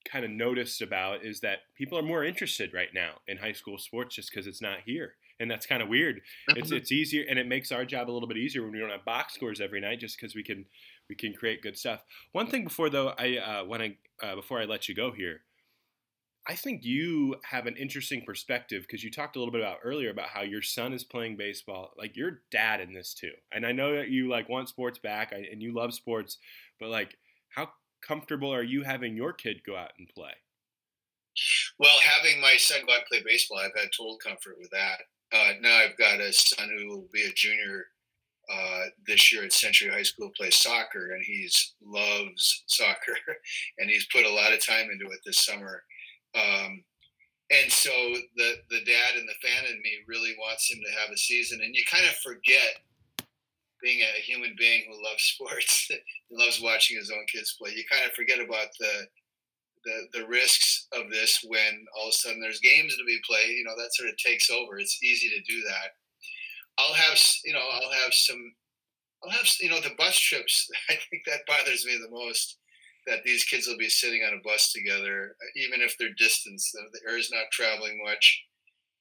kind 0.10 0.24
of 0.24 0.32
noticed 0.32 0.82
about 0.82 1.26
is 1.26 1.42
that 1.42 1.60
people 1.78 2.00
are 2.00 2.04
more 2.04 2.24
interested 2.24 2.74
right 2.74 2.94
now 2.94 3.16
in 3.28 3.38
high 3.38 3.52
school 3.52 3.78
sports 3.78 4.16
just 4.16 4.32
because 4.32 4.48
it's 4.48 4.62
not 4.62 4.80
here 4.86 5.16
and 5.40 5.50
that's 5.50 5.66
kind 5.66 5.82
of 5.82 5.90
weird. 5.90 6.22
It's 6.50 6.72
it's 6.72 6.92
easier, 6.92 7.26
and 7.30 7.38
it 7.38 7.48
makes 7.48 7.72
our 7.72 7.86
job 7.86 8.10
a 8.10 8.12
little 8.12 8.28
bit 8.28 8.38
easier 8.38 8.64
when 8.64 8.72
we 8.72 8.80
don't 8.80 8.90
have 8.90 9.06
box 9.06 9.34
scores 9.34 9.62
every 9.62 9.82
night, 9.82 10.00
just 10.00 10.20
because 10.20 10.36
we 10.36 10.44
can 10.44 10.66
we 11.10 11.16
can 11.16 11.34
create 11.34 11.62
good 11.62 11.78
stuff. 11.78 12.04
One 12.32 12.48
thing 12.48 12.64
before 12.64 12.90
though, 12.90 13.14
I 13.18 13.38
uh, 13.38 13.66
when 13.66 13.82
I 13.82 13.98
uh, 14.22 14.36
before 14.36 14.60
I 14.60 14.66
let 14.66 14.90
you 14.90 14.96
go 14.96 15.12
here, 15.12 15.42
I 16.48 16.56
think 16.56 16.84
you 16.84 17.36
have 17.44 17.68
an 17.68 17.76
interesting 17.78 18.24
perspective 18.26 18.84
because 18.84 19.04
you 19.04 19.12
talked 19.12 19.36
a 19.36 19.40
little 19.40 19.52
bit 19.52 19.62
about 19.62 19.80
earlier 19.84 20.10
about 20.10 20.30
how 20.30 20.42
your 20.42 20.62
son 20.62 20.94
is 20.94 21.04
playing 21.04 21.38
baseball. 21.38 21.94
Like 21.98 22.16
your 22.16 22.42
dad 22.52 22.82
in 22.82 22.94
this 22.94 23.14
too, 23.14 23.34
and 23.52 23.66
I 23.66 23.72
know 23.72 23.96
that 23.96 24.10
you 24.10 24.30
like 24.30 24.50
want 24.50 24.70
sports 24.70 25.00
back 25.00 25.32
and 25.32 25.62
you 25.62 25.74
love 25.74 25.94
sports, 25.94 26.38
but 26.80 26.90
like 26.90 27.18
how 27.50 27.70
comfortable 28.02 28.54
are 28.54 28.64
you 28.64 28.84
having 28.84 29.16
your 29.16 29.34
kid 29.34 29.62
go 29.66 29.76
out 29.76 29.92
and 29.98 30.08
play? 30.10 30.32
Well, 31.78 32.00
having 32.02 32.42
my 32.42 32.56
son 32.58 32.80
go 32.88 32.94
out 32.94 33.00
and 33.00 33.08
play 33.08 33.22
baseball, 33.24 33.60
I've 33.60 33.80
had 33.80 33.92
total 33.96 34.18
comfort 34.18 34.58
with 34.60 34.72
that 34.72 35.02
uh, 35.34 35.52
now 35.62 35.76
I've 35.76 35.98
got 35.98 36.20
a 36.20 36.32
son 36.32 36.70
who 36.78 36.88
will 36.90 37.08
be 37.12 37.24
a 37.24 37.34
junior 37.34 37.86
uh, 38.52 38.84
this 39.06 39.34
year 39.34 39.44
at 39.44 39.52
Century 39.52 39.90
High 39.90 40.04
School, 40.04 40.32
plays 40.38 40.56
soccer, 40.56 41.12
and 41.12 41.24
he 41.24 41.50
loves 41.84 42.64
soccer, 42.68 43.18
and 43.78 43.90
he's 43.90 44.08
put 44.08 44.26
a 44.26 44.34
lot 44.34 44.54
of 44.54 44.66
time 44.66 44.88
into 44.92 45.12
it 45.12 45.20
this 45.26 45.44
summer. 45.44 45.84
Um, 46.36 46.84
and 47.50 47.72
so 47.72 47.92
the 48.36 48.56
the 48.70 48.84
dad 48.86 49.16
and 49.18 49.28
the 49.28 49.48
fan 49.48 49.66
in 49.70 49.82
me 49.82 49.92
really 50.08 50.36
wants 50.40 50.70
him 50.72 50.80
to 50.86 51.00
have 51.00 51.12
a 51.12 51.18
season, 51.18 51.60
and 51.62 51.76
you 51.76 51.84
kind 51.90 52.06
of 52.06 52.16
forget 52.16 52.82
being 53.82 54.02
a 54.02 54.22
human 54.22 54.56
being 54.58 54.84
who 54.88 55.04
loves 55.04 55.24
sports, 55.36 55.92
loves 56.32 56.62
watching 56.62 56.98
his 56.98 57.12
own 57.12 57.26
kids 57.32 57.56
play. 57.60 57.72
You 57.76 57.84
kind 57.90 58.06
of 58.06 58.14
forget 58.14 58.40
about 58.40 58.68
the 58.80 59.08
the, 59.88 60.20
the 60.20 60.28
risks 60.28 60.88
of 60.94 61.10
this 61.10 61.40
when 61.48 61.86
all 61.98 62.08
of 62.08 62.10
a 62.10 62.14
sudden 62.14 62.42
there's 62.42 62.60
games 62.60 62.96
to 62.96 63.06
be 63.06 63.20
played, 63.26 63.56
you 63.56 63.64
know, 63.64 63.76
that 63.78 63.94
sort 63.94 64.10
of 64.10 64.18
takes 64.18 64.50
over. 64.50 64.78
It's 64.78 65.02
easy 65.02 65.30
to 65.30 65.42
do 65.52 65.62
that. 65.64 65.96
I'll 66.78 66.94
have, 66.94 67.18
you 67.46 67.54
know, 67.54 67.64
I'll 67.74 67.92
have 68.04 68.14
some, 68.14 68.54
I'll 69.24 69.32
have, 69.32 69.48
you 69.62 69.70
know, 69.70 69.80
the 69.80 69.96
bus 69.98 70.20
trips. 70.20 70.70
I 70.90 70.96
think 71.10 71.24
that 71.26 71.48
bothers 71.48 71.86
me 71.86 71.98
the 71.98 72.12
most 72.12 72.58
that 73.08 73.24
these 73.24 73.46
kids 73.46 73.68
will 73.68 73.78
be 73.78 73.90
sitting 73.90 74.22
on 74.24 74.34
a 74.34 74.44
bus 74.44 74.74
together, 74.74 75.36
even 75.56 75.82
if 75.82 75.98
they're 75.98 76.14
distance, 76.18 76.70
the, 76.74 76.82
the 76.92 77.10
air 77.10 77.18
is 77.18 77.32
not 77.32 77.46
traveling 77.52 77.98
much. 78.06 78.44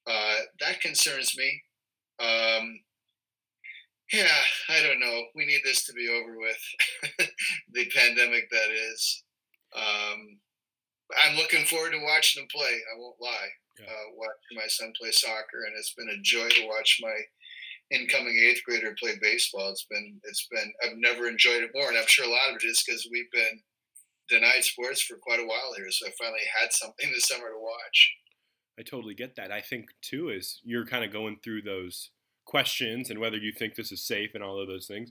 Uh, 0.07 0.37
that 0.61 0.81
concerns 0.81 1.37
me. 1.37 1.63
Um, 2.21 2.79
yeah, 4.13 4.39
I 4.69 4.81
don't 4.83 5.01
know. 5.01 5.23
We 5.35 5.45
need 5.47 5.63
this 5.65 5.85
to 5.87 5.93
be 5.93 6.09
over 6.09 6.39
with. 6.39 7.29
the 7.73 7.91
pandemic 7.93 8.49
that 8.51 8.71
is. 8.71 9.25
Um, 9.75 10.39
I'm 11.25 11.37
looking 11.37 11.65
forward 11.65 11.93
to 11.93 12.05
watching 12.05 12.43
them 12.43 12.49
play. 12.53 12.71
I 12.71 12.99
won't 12.99 13.21
lie. 13.21 13.51
Yeah. 13.79 13.87
Uh, 13.87 14.17
watching 14.17 14.57
my 14.57 14.67
son 14.69 14.93
play 14.99 15.11
soccer, 15.13 15.65
and 15.67 15.75
it's 15.77 15.93
been 15.93 16.09
a 16.09 16.23
joy 16.23 16.49
to 16.49 16.67
watch 16.67 16.99
my 17.03 17.15
incoming 17.91 18.37
eighth 18.39 18.63
grader 18.65 18.95
play 18.99 19.13
baseball. 19.21 19.71
It's 19.71 19.87
been 19.91 20.19
it's 20.25 20.49
been 20.51 20.73
I've 20.85 20.97
never 20.97 21.29
enjoyed 21.29 21.63
it 21.63 21.71
more, 21.75 21.89
and 21.89 21.99
I'm 21.99 22.07
sure 22.07 22.25
a 22.25 22.31
lot 22.31 22.51
of 22.51 22.57
it 22.57 22.67
is 22.67 22.83
because 22.85 23.07
we've 23.11 23.31
been 23.33 23.61
denied 24.29 24.65
sports 24.65 25.03
for 25.03 25.17
quite 25.19 25.41
a 25.41 25.47
while 25.47 25.75
here. 25.77 25.91
So 25.91 26.07
I 26.07 26.11
finally 26.19 26.41
had 26.61 26.73
something 26.73 27.11
this 27.15 27.29
summer 27.29 27.51
to 27.51 27.61
watch. 27.61 28.15
I 28.79 28.83
totally 28.83 29.15
get 29.15 29.37
that. 29.37 29.53
I 29.53 29.61
think 29.61 29.87
too 30.03 30.31
is 30.31 30.61
you're 30.65 30.87
kind 30.87 31.05
of 31.05 31.13
going 31.13 31.39
through 31.43 31.63
those 31.63 32.11
questions 32.45 33.11
and 33.11 33.19
whether 33.19 33.37
you 33.37 33.53
think 33.53 33.75
this 33.75 33.91
is 33.91 34.07
safe 34.07 34.31
and 34.35 34.43
all 34.45 34.61
of 34.61 34.69
those 34.69 34.87
things 34.87 35.11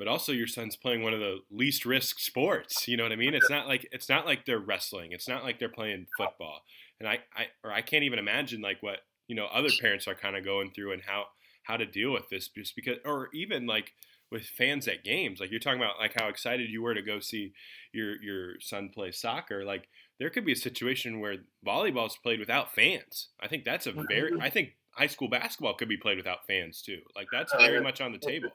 but 0.00 0.08
also 0.08 0.32
your 0.32 0.46
son's 0.46 0.76
playing 0.76 1.02
one 1.02 1.12
of 1.12 1.20
the 1.20 1.40
least 1.50 1.84
risk 1.84 2.18
sports. 2.18 2.88
You 2.88 2.96
know 2.96 3.02
what 3.02 3.12
I 3.12 3.16
mean? 3.16 3.34
It's 3.34 3.50
not 3.50 3.68
like 3.68 3.86
it's 3.92 4.08
not 4.08 4.24
like 4.24 4.46
they're 4.46 4.58
wrestling. 4.58 5.12
It's 5.12 5.28
not 5.28 5.44
like 5.44 5.58
they're 5.58 5.68
playing 5.68 6.06
football. 6.16 6.62
And 6.98 7.06
I, 7.06 7.18
I 7.36 7.48
or 7.62 7.70
I 7.70 7.82
can't 7.82 8.04
even 8.04 8.18
imagine 8.18 8.62
like 8.62 8.82
what 8.82 9.00
you 9.28 9.36
know 9.36 9.44
other 9.52 9.68
parents 9.78 10.08
are 10.08 10.14
kind 10.14 10.36
of 10.36 10.44
going 10.44 10.70
through 10.70 10.92
and 10.92 11.02
how 11.06 11.26
how 11.64 11.76
to 11.76 11.84
deal 11.84 12.12
with 12.12 12.30
this 12.30 12.48
just 12.48 12.74
because 12.74 12.96
or 13.04 13.28
even 13.34 13.66
like 13.66 13.92
with 14.32 14.46
fans 14.46 14.88
at 14.88 15.04
games 15.04 15.38
like 15.38 15.50
you're 15.50 15.60
talking 15.60 15.80
about 15.80 15.98
like 15.98 16.14
how 16.18 16.28
excited 16.28 16.70
you 16.70 16.80
were 16.80 16.94
to 16.94 17.02
go 17.02 17.20
see 17.20 17.52
your 17.92 18.20
your 18.22 18.60
son 18.60 18.90
play 18.92 19.10
soccer 19.10 19.64
like 19.64 19.88
there 20.18 20.30
could 20.30 20.44
be 20.44 20.52
a 20.52 20.56
situation 20.56 21.20
where 21.20 21.36
volleyball 21.66 22.06
is 22.06 22.16
played 22.22 22.38
without 22.38 22.72
fans 22.72 23.28
i 23.40 23.48
think 23.48 23.64
that's 23.64 23.86
a 23.86 23.92
very 23.92 24.30
mm-hmm. 24.30 24.40
i 24.40 24.48
think 24.48 24.70
high 24.92 25.08
school 25.08 25.28
basketball 25.28 25.74
could 25.74 25.88
be 25.88 25.96
played 25.96 26.16
without 26.16 26.46
fans 26.46 26.80
too 26.80 27.00
like 27.16 27.26
that's 27.32 27.52
oh, 27.54 27.58
very 27.58 27.80
much 27.80 28.00
on 28.00 28.12
the 28.12 28.18
table 28.18 28.50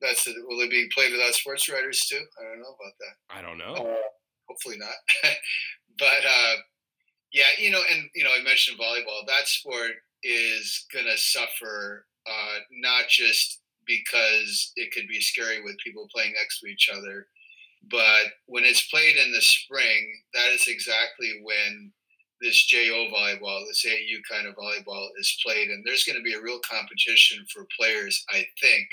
that's 0.00 0.26
it. 0.26 0.36
Will 0.46 0.60
it 0.60 0.70
be 0.70 0.88
played 0.94 1.12
without 1.12 1.34
sports 1.34 1.68
writers 1.68 2.06
too? 2.06 2.20
I 2.40 2.44
don't 2.44 2.60
know 2.60 2.74
about 2.74 2.92
that. 3.00 3.34
I 3.36 3.42
don't 3.42 3.58
know. 3.58 3.90
Uh, 3.90 4.08
hopefully 4.48 4.76
not. 4.78 4.94
but 5.98 6.24
uh, 6.26 6.54
yeah, 7.32 7.46
you 7.58 7.70
know, 7.70 7.82
and 7.92 8.08
you 8.14 8.24
know, 8.24 8.30
I 8.38 8.42
mentioned 8.42 8.78
volleyball. 8.78 9.26
That 9.26 9.46
sport 9.46 9.92
is 10.22 10.86
going 10.92 11.06
to 11.06 11.18
suffer 11.18 12.06
uh, 12.26 12.58
not 12.70 13.08
just 13.08 13.60
because 13.86 14.72
it 14.76 14.92
could 14.92 15.06
be 15.08 15.20
scary 15.20 15.62
with 15.62 15.76
people 15.84 16.08
playing 16.12 16.32
next 16.32 16.60
to 16.60 16.66
each 16.66 16.90
other, 16.92 17.26
but 17.90 18.26
when 18.46 18.64
it's 18.64 18.88
played 18.88 19.16
in 19.16 19.32
the 19.32 19.40
spring, 19.40 20.12
that 20.34 20.48
is 20.52 20.66
exactly 20.66 21.40
when 21.42 21.92
this 22.42 22.66
JO 22.66 23.06
volleyball, 23.14 23.62
this 23.66 23.86
AU 23.86 24.20
kind 24.30 24.46
of 24.46 24.56
volleyball 24.56 25.08
is 25.18 25.38
played, 25.44 25.68
and 25.68 25.84
there's 25.86 26.04
going 26.04 26.18
to 26.18 26.22
be 26.22 26.34
a 26.34 26.40
real 26.40 26.58
competition 26.68 27.46
for 27.52 27.66
players, 27.78 28.24
I 28.30 28.44
think 28.60 28.88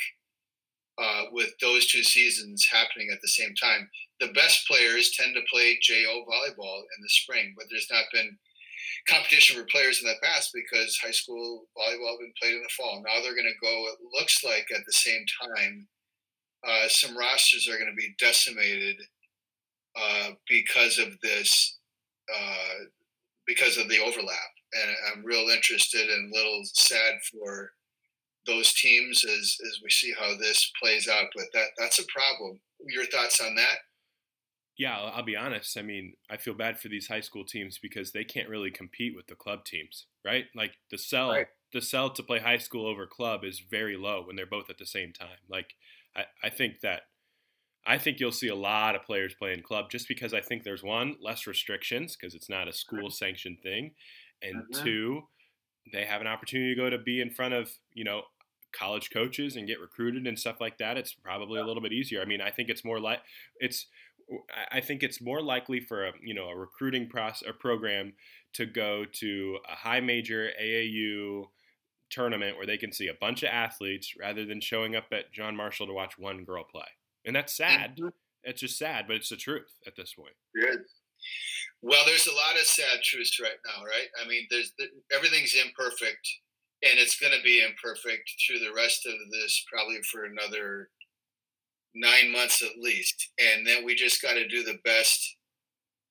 uh, 1.01 1.23
with 1.31 1.51
those 1.59 1.87
two 1.87 2.03
seasons 2.03 2.67
happening 2.71 3.09
at 3.11 3.21
the 3.21 3.27
same 3.27 3.53
time. 3.55 3.89
The 4.19 4.33
best 4.33 4.67
players 4.67 5.11
tend 5.17 5.35
to 5.35 5.41
play 5.51 5.79
JO 5.81 6.25
volleyball 6.29 6.79
in 6.79 7.01
the 7.01 7.09
spring, 7.09 7.53
but 7.57 7.65
there's 7.69 7.89
not 7.91 8.05
been 8.13 8.37
competition 9.07 9.57
for 9.57 9.65
players 9.65 10.01
in 10.01 10.07
the 10.07 10.15
past 10.21 10.51
because 10.53 10.97
high 10.97 11.11
school 11.11 11.65
volleyball 11.77 12.11
has 12.11 12.19
been 12.19 12.33
played 12.41 12.55
in 12.55 12.61
the 12.61 12.69
fall. 12.77 13.03
Now 13.03 13.21
they're 13.21 13.35
going 13.35 13.51
to 13.51 13.65
go, 13.65 13.85
it 13.87 13.99
looks 14.17 14.43
like 14.43 14.67
at 14.73 14.85
the 14.85 14.93
same 14.93 15.25
time, 15.41 15.87
uh, 16.65 16.87
some 16.87 17.17
rosters 17.17 17.67
are 17.67 17.77
going 17.77 17.89
to 17.89 17.95
be 17.95 18.15
decimated 18.19 18.97
uh, 19.95 20.29
because 20.47 20.97
of 20.97 21.19
this, 21.21 21.77
uh, 22.33 22.85
because 23.45 23.77
of 23.77 23.89
the 23.89 23.99
overlap. 23.99 24.37
And 24.73 24.95
I'm 25.11 25.25
real 25.25 25.49
interested 25.49 26.09
and 26.09 26.31
a 26.31 26.35
little 26.35 26.61
sad 26.63 27.15
for 27.31 27.71
those 28.45 28.73
teams 28.73 29.23
as 29.23 29.57
as 29.65 29.79
we 29.83 29.89
see 29.89 30.13
how 30.17 30.35
this 30.37 30.71
plays 30.81 31.07
out. 31.07 31.27
But 31.35 31.45
that 31.53 31.67
that's 31.77 31.99
a 31.99 32.05
problem. 32.05 32.59
Your 32.87 33.05
thoughts 33.05 33.39
on 33.39 33.55
that? 33.55 33.77
Yeah, 34.77 34.97
I'll, 34.97 35.23
be 35.23 35.35
honest. 35.35 35.77
I 35.77 35.83
mean, 35.83 36.13
I 36.31 36.37
feel 36.37 36.55
bad 36.55 36.79
for 36.79 36.87
these 36.87 37.07
high 37.07 37.21
school 37.21 37.45
teams 37.45 37.77
because 37.77 38.11
they 38.11 38.23
can't 38.23 38.49
really 38.49 38.71
compete 38.71 39.15
with 39.15 39.27
the 39.27 39.35
club 39.35 39.65
teams, 39.65 40.07
right? 40.25 40.45
Like 40.55 40.71
the 40.89 40.97
sell 40.97 41.29
right. 41.29 41.47
the 41.71 41.81
sell 41.81 42.09
to 42.09 42.23
play 42.23 42.39
high 42.39 42.57
school 42.57 42.87
over 42.87 43.05
club 43.05 43.43
is 43.43 43.61
very 43.69 43.95
low 43.95 44.23
when 44.25 44.35
they're 44.35 44.47
both 44.47 44.69
at 44.71 44.79
the 44.79 44.85
same 44.85 45.13
time. 45.13 45.37
Like 45.47 45.75
I, 46.15 46.23
I 46.43 46.49
think 46.49 46.81
that 46.81 47.03
I 47.85 47.97
think 47.99 48.19
you'll 48.19 48.31
see 48.31 48.47
a 48.47 48.55
lot 48.55 48.95
of 48.95 49.03
players 49.03 49.35
playing 49.37 49.61
club 49.61 49.91
just 49.91 50.07
because 50.07 50.33
I 50.33 50.41
think 50.41 50.63
there's 50.63 50.83
one 50.83 51.17
less 51.21 51.45
restrictions 51.45 52.15
because 52.15 52.33
it's 52.33 52.49
not 52.49 52.67
a 52.67 52.73
school 52.73 53.11
sanctioned 53.11 53.59
thing, 53.61 53.91
and 54.41 54.55
mm-hmm. 54.55 54.83
two, 54.83 55.21
they 55.91 56.05
have 56.05 56.21
an 56.21 56.27
opportunity 56.27 56.73
to 56.73 56.81
go 56.81 56.89
to 56.89 56.97
be 56.97 57.21
in 57.21 57.29
front 57.29 57.53
of 57.53 57.69
you 57.93 58.03
know 58.03 58.23
college 58.77 59.09
coaches 59.11 59.55
and 59.55 59.67
get 59.67 59.79
recruited 59.79 60.27
and 60.27 60.37
stuff 60.37 60.59
like 60.59 60.77
that. 60.77 60.97
It's 60.97 61.13
probably 61.13 61.59
a 61.59 61.65
little 61.65 61.81
bit 61.81 61.93
easier. 61.93 62.21
I 62.21 62.25
mean, 62.25 62.41
I 62.41 62.51
think 62.51 62.69
it's 62.69 62.85
more 62.85 62.99
like 62.99 63.19
it's. 63.59 63.87
I 64.71 64.79
think 64.79 65.03
it's 65.03 65.21
more 65.21 65.41
likely 65.41 65.81
for 65.81 66.05
a 66.05 66.11
you 66.21 66.33
know 66.33 66.47
a 66.47 66.55
recruiting 66.55 67.09
process 67.09 67.47
a 67.47 67.53
program 67.53 68.13
to 68.53 68.65
go 68.65 69.03
to 69.19 69.57
a 69.69 69.75
high 69.75 69.99
major 69.99 70.49
AAU 70.61 71.47
tournament 72.09 72.55
where 72.55 72.67
they 72.67 72.77
can 72.77 72.93
see 72.93 73.07
a 73.07 73.13
bunch 73.19 73.43
of 73.43 73.49
athletes 73.49 74.13
rather 74.19 74.45
than 74.45 74.61
showing 74.61 74.95
up 74.95 75.05
at 75.11 75.33
John 75.33 75.55
Marshall 75.55 75.87
to 75.87 75.93
watch 75.93 76.17
one 76.17 76.45
girl 76.45 76.63
play. 76.63 76.87
And 77.25 77.35
that's 77.35 77.55
sad. 77.55 77.97
Mm-hmm. 77.97 78.09
It's 78.43 78.61
just 78.61 78.77
sad, 78.77 79.05
but 79.07 79.15
it's 79.15 79.29
the 79.29 79.35
truth 79.35 79.73
at 79.87 79.95
this 79.95 80.13
point. 80.13 80.35
Good. 80.55 80.79
Well, 81.81 82.03
there's 82.05 82.27
a 82.27 82.35
lot 82.35 82.55
of 82.55 82.65
sad 82.65 83.01
truths 83.01 83.39
right 83.41 83.59
now, 83.65 83.83
right? 83.83 84.07
I 84.23 84.27
mean, 84.27 84.47
there's 84.49 84.73
everything's 85.11 85.55
imperfect, 85.55 86.27
and 86.83 86.99
it's 86.99 87.17
going 87.19 87.33
to 87.33 87.43
be 87.43 87.63
imperfect 87.63 88.29
through 88.45 88.59
the 88.59 88.73
rest 88.75 89.05
of 89.05 89.13
this, 89.31 89.65
probably 89.71 90.01
for 90.11 90.25
another 90.25 90.89
nine 91.95 92.31
months 92.31 92.61
at 92.61 92.81
least. 92.81 93.29
And 93.39 93.65
then 93.65 93.85
we 93.85 93.95
just 93.95 94.21
got 94.21 94.33
to 94.33 94.47
do 94.47 94.63
the 94.63 94.79
best 94.83 95.37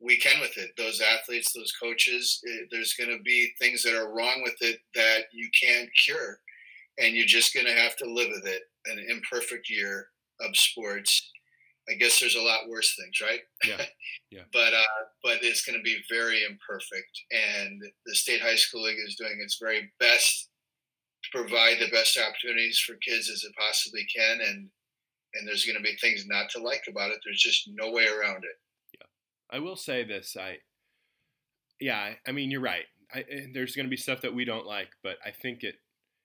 we 0.00 0.16
can 0.16 0.40
with 0.40 0.56
it. 0.56 0.70
Those 0.76 1.00
athletes, 1.00 1.52
those 1.52 1.72
coaches, 1.80 2.40
it, 2.42 2.68
there's 2.70 2.94
going 2.94 3.10
to 3.16 3.22
be 3.22 3.50
things 3.60 3.82
that 3.82 3.94
are 3.94 4.14
wrong 4.14 4.40
with 4.42 4.56
it 4.60 4.80
that 4.94 5.24
you 5.32 5.48
can't 5.60 5.88
cure, 6.04 6.38
and 6.98 7.14
you're 7.14 7.26
just 7.26 7.54
going 7.54 7.66
to 7.66 7.72
have 7.72 7.96
to 7.96 8.10
live 8.10 8.28
with 8.30 8.46
it. 8.46 8.62
An 8.86 9.04
imperfect 9.08 9.70
year 9.70 10.08
of 10.40 10.56
sports. 10.56 11.30
I 11.88 11.94
guess 11.94 12.18
there's 12.18 12.36
a 12.36 12.42
lot 12.42 12.68
worse 12.68 12.96
things, 12.96 13.20
right? 13.20 13.40
Yeah. 13.64 13.84
Yeah. 14.30 14.44
but 14.50 14.72
uh, 14.72 15.02
but 15.22 15.40
it's 15.42 15.62
going 15.62 15.78
to 15.78 15.82
be 15.82 15.98
very 16.10 16.42
imperfect, 16.42 17.20
and 17.30 17.82
the 18.06 18.14
state 18.14 18.40
high 18.40 18.54
school 18.54 18.84
league 18.84 18.96
is 19.06 19.14
doing 19.16 19.38
its 19.42 19.58
very 19.60 19.92
best 20.00 20.48
provide 21.30 21.78
the 21.78 21.90
best 21.90 22.18
opportunities 22.18 22.78
for 22.78 22.94
kids 22.96 23.30
as 23.30 23.44
it 23.44 23.54
possibly 23.56 24.06
can, 24.14 24.40
and 24.40 24.68
and 25.34 25.48
there's 25.48 25.64
going 25.64 25.76
to 25.76 25.82
be 25.82 25.96
things 25.96 26.26
not 26.26 26.50
to 26.50 26.60
like 26.60 26.84
about 26.88 27.10
it. 27.10 27.18
There's 27.24 27.40
just 27.40 27.68
no 27.72 27.90
way 27.90 28.06
around 28.06 28.44
it. 28.44 28.58
Yeah 28.98 29.06
i 29.52 29.58
will 29.58 29.76
say 29.76 30.02
this. 30.02 30.36
I, 30.40 30.58
yeah, 31.78 32.14
I 32.26 32.32
mean, 32.32 32.50
you're 32.50 32.60
right. 32.60 32.86
I, 33.14 33.20
eh, 33.30 33.46
there's 33.52 33.76
going 33.76 33.86
to 33.86 33.90
be 33.90 33.96
stuff 33.96 34.22
that 34.22 34.34
we 34.34 34.44
don't 34.44 34.66
like, 34.66 34.88
but 35.02 35.18
I 35.24 35.30
think 35.30 35.62
it 35.62 35.76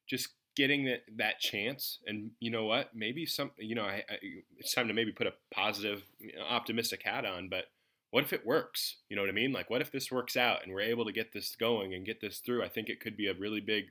just 0.10 0.30
getting 0.56 0.86
that, 0.86 1.02
that 1.18 1.40
chance 1.40 2.00
and 2.08 2.32
you 2.40 2.50
know 2.50 2.66
what 2.66 2.90
maybe 2.96 3.28
some 3.28 3.52
you 3.60 3.76
know 3.76 3.84
I, 3.84 4.04
I, 4.10 4.18
it's 4.58 4.74
time 4.74 4.88
to 4.88 4.94
maybe 4.94 5.12
put 5.12 5.28
a 5.28 5.34
positive 5.54 6.02
you 6.18 6.36
know, 6.36 6.42
optimistic 6.50 7.04
hat 7.04 7.26
on 7.26 7.48
but 7.48 7.66
what 8.10 8.24
if 8.24 8.34
it 8.34 8.44
works 8.44 8.96
you 9.08 9.16
know 9.16 9.22
what 9.22 9.30
i 9.30 9.34
mean 9.34 9.52
like 9.52 9.70
what 9.70 9.82
if 9.82 9.92
this 9.92 10.12
works 10.12 10.36
out 10.36 10.64
and 10.64 10.74
we're 10.74 10.82
able 10.82 11.06
to 11.06 11.12
get 11.12 11.32
this 11.32 11.56
going 11.56 11.94
and 11.94 12.08
get 12.08 12.22
this 12.22 12.40
through 12.40 12.64
i 12.64 12.68
think 12.68 12.90
it 12.90 13.00
could 13.00 13.16
be 13.16 13.28
a 13.28 13.36
really 13.36 13.60
big 13.60 13.84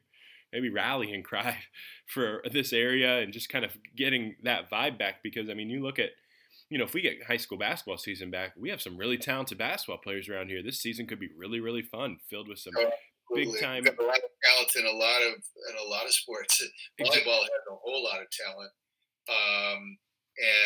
maybe 0.56 0.70
rallying 0.72 1.22
cry 1.22 1.58
for 2.06 2.42
this 2.50 2.72
area 2.72 3.18
and 3.18 3.32
just 3.32 3.48
kind 3.48 3.64
of 3.64 3.76
getting 3.96 4.34
that 4.42 4.70
vibe 4.70 4.98
back 4.98 5.16
because 5.22 5.50
i 5.50 5.54
mean 5.54 5.68
you 5.70 5.82
look 5.82 5.98
at 5.98 6.10
you 6.68 6.78
know, 6.78 6.84
if 6.84 6.94
we 6.94 7.00
get 7.00 7.22
high 7.26 7.36
school 7.36 7.58
basketball 7.58 7.98
season 7.98 8.30
back, 8.30 8.52
we 8.56 8.70
have 8.70 8.82
some 8.82 8.96
really 8.96 9.18
talented 9.18 9.58
basketball 9.58 9.98
players 9.98 10.28
around 10.28 10.48
here. 10.48 10.62
This 10.62 10.80
season 10.80 11.06
could 11.06 11.20
be 11.20 11.28
really, 11.36 11.60
really 11.60 11.82
fun, 11.82 12.18
filled 12.28 12.48
with 12.48 12.58
some 12.58 12.72
oh, 12.76 12.90
big 13.34 13.48
time. 13.60 13.84
A 13.86 14.02
lot 14.02 14.16
of 14.16 14.30
talent 14.42 14.76
in 14.76 14.86
a 14.86 14.90
lot 14.90 15.22
of 15.22 15.34
in 15.34 15.86
a 15.86 15.88
lot 15.88 16.06
of 16.06 16.12
sports. 16.12 16.60
Volleyball 17.00 17.42
has 17.42 17.64
a 17.70 17.76
whole 17.76 18.02
lot 18.02 18.20
of 18.20 18.26
talent, 18.30 18.72
um, 19.28 19.98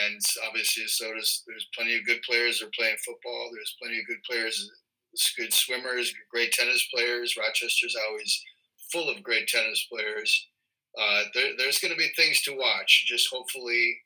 and 0.09 0.21
obviously, 0.49 0.85
so 0.87 1.13
does 1.15 1.43
there's 1.47 1.69
plenty 1.75 1.97
of 1.97 2.07
good 2.07 2.23
players 2.23 2.61
who 2.61 2.67
are 2.67 2.77
playing 2.79 2.97
football. 3.05 3.51
There's 3.53 3.77
plenty 3.81 3.99
of 3.99 4.07
good 4.07 4.23
players, 4.29 4.71
good 5.37 5.53
swimmers, 5.53 6.15
great 6.31 6.53
tennis 6.53 6.87
players. 6.95 7.37
Rochester's 7.37 7.97
always 8.09 8.43
full 8.93 9.09
of 9.09 9.23
great 9.23 9.49
tennis 9.49 9.87
players. 9.91 10.49
Uh, 10.99 11.23
there, 11.35 11.53
there's 11.57 11.79
going 11.79 11.93
to 11.93 11.99
be 11.99 12.11
things 12.17 12.43
to 12.43 12.57
watch. 12.57 13.07
Just 13.07 13.29
hopefully 13.33 13.97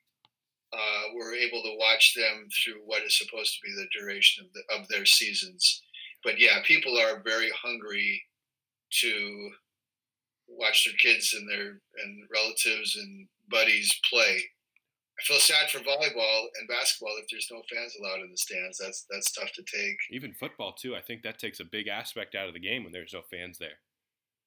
uh, 0.72 1.02
we're 1.14 1.34
able 1.34 1.62
to 1.62 1.76
watch 1.78 2.14
them 2.14 2.48
through 2.62 2.80
what 2.84 3.02
is 3.02 3.16
supposed 3.16 3.54
to 3.54 3.66
be 3.66 3.74
the 3.74 3.88
duration 3.98 4.44
of, 4.44 4.52
the, 4.52 4.82
of 4.82 4.88
their 4.88 5.06
seasons. 5.06 5.82
But 6.22 6.38
yeah, 6.38 6.58
people 6.64 6.98
are 6.98 7.22
very 7.22 7.50
hungry 7.62 8.22
to 9.00 9.50
watch 10.48 10.84
their 10.84 10.94
kids 10.94 11.34
and 11.34 11.48
their 11.48 11.80
and 12.02 12.28
relatives 12.32 12.96
and 12.96 13.28
buddies 13.50 13.98
play. 14.10 14.42
I 15.18 15.22
feel 15.22 15.38
sad 15.38 15.70
for 15.70 15.78
volleyball 15.78 16.46
and 16.58 16.68
basketball 16.68 17.14
if 17.20 17.26
there's 17.30 17.48
no 17.50 17.62
fans 17.72 17.94
allowed 18.00 18.22
in 18.22 18.30
the 18.30 18.36
stands. 18.36 18.78
That's 18.78 19.06
that's 19.10 19.32
tough 19.32 19.52
to 19.52 19.62
take. 19.62 19.96
Even 20.10 20.34
football 20.34 20.74
too. 20.74 20.96
I 20.96 21.02
think 21.02 21.22
that 21.22 21.38
takes 21.38 21.60
a 21.60 21.64
big 21.70 21.86
aspect 21.86 22.34
out 22.34 22.48
of 22.48 22.54
the 22.54 22.60
game 22.60 22.82
when 22.82 22.92
there's 22.92 23.14
no 23.14 23.22
fans 23.30 23.58
there. 23.58 23.78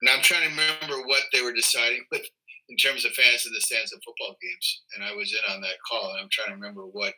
And 0.02 0.10
I'm 0.10 0.22
trying 0.22 0.44
to 0.44 0.50
remember 0.50 1.08
what 1.08 1.24
they 1.34 1.42
were 1.42 1.54
deciding 1.54 2.06
with 2.12 2.22
in 2.70 2.78
terms 2.78 3.06
of 3.06 3.14
fans 3.14 3.46
in 3.46 3.54
the 3.54 3.62
stands 3.62 3.94
of 3.94 4.02
football 4.04 4.36
games, 4.42 4.82
and 4.96 5.04
I 5.04 5.14
was 5.14 5.34
in 5.34 5.54
on 5.54 5.62
that 5.62 5.82
call, 5.88 6.12
and 6.12 6.22
I'm 6.22 6.30
trying 6.30 6.50
to 6.50 6.54
remember 6.54 6.82
what 6.82 7.14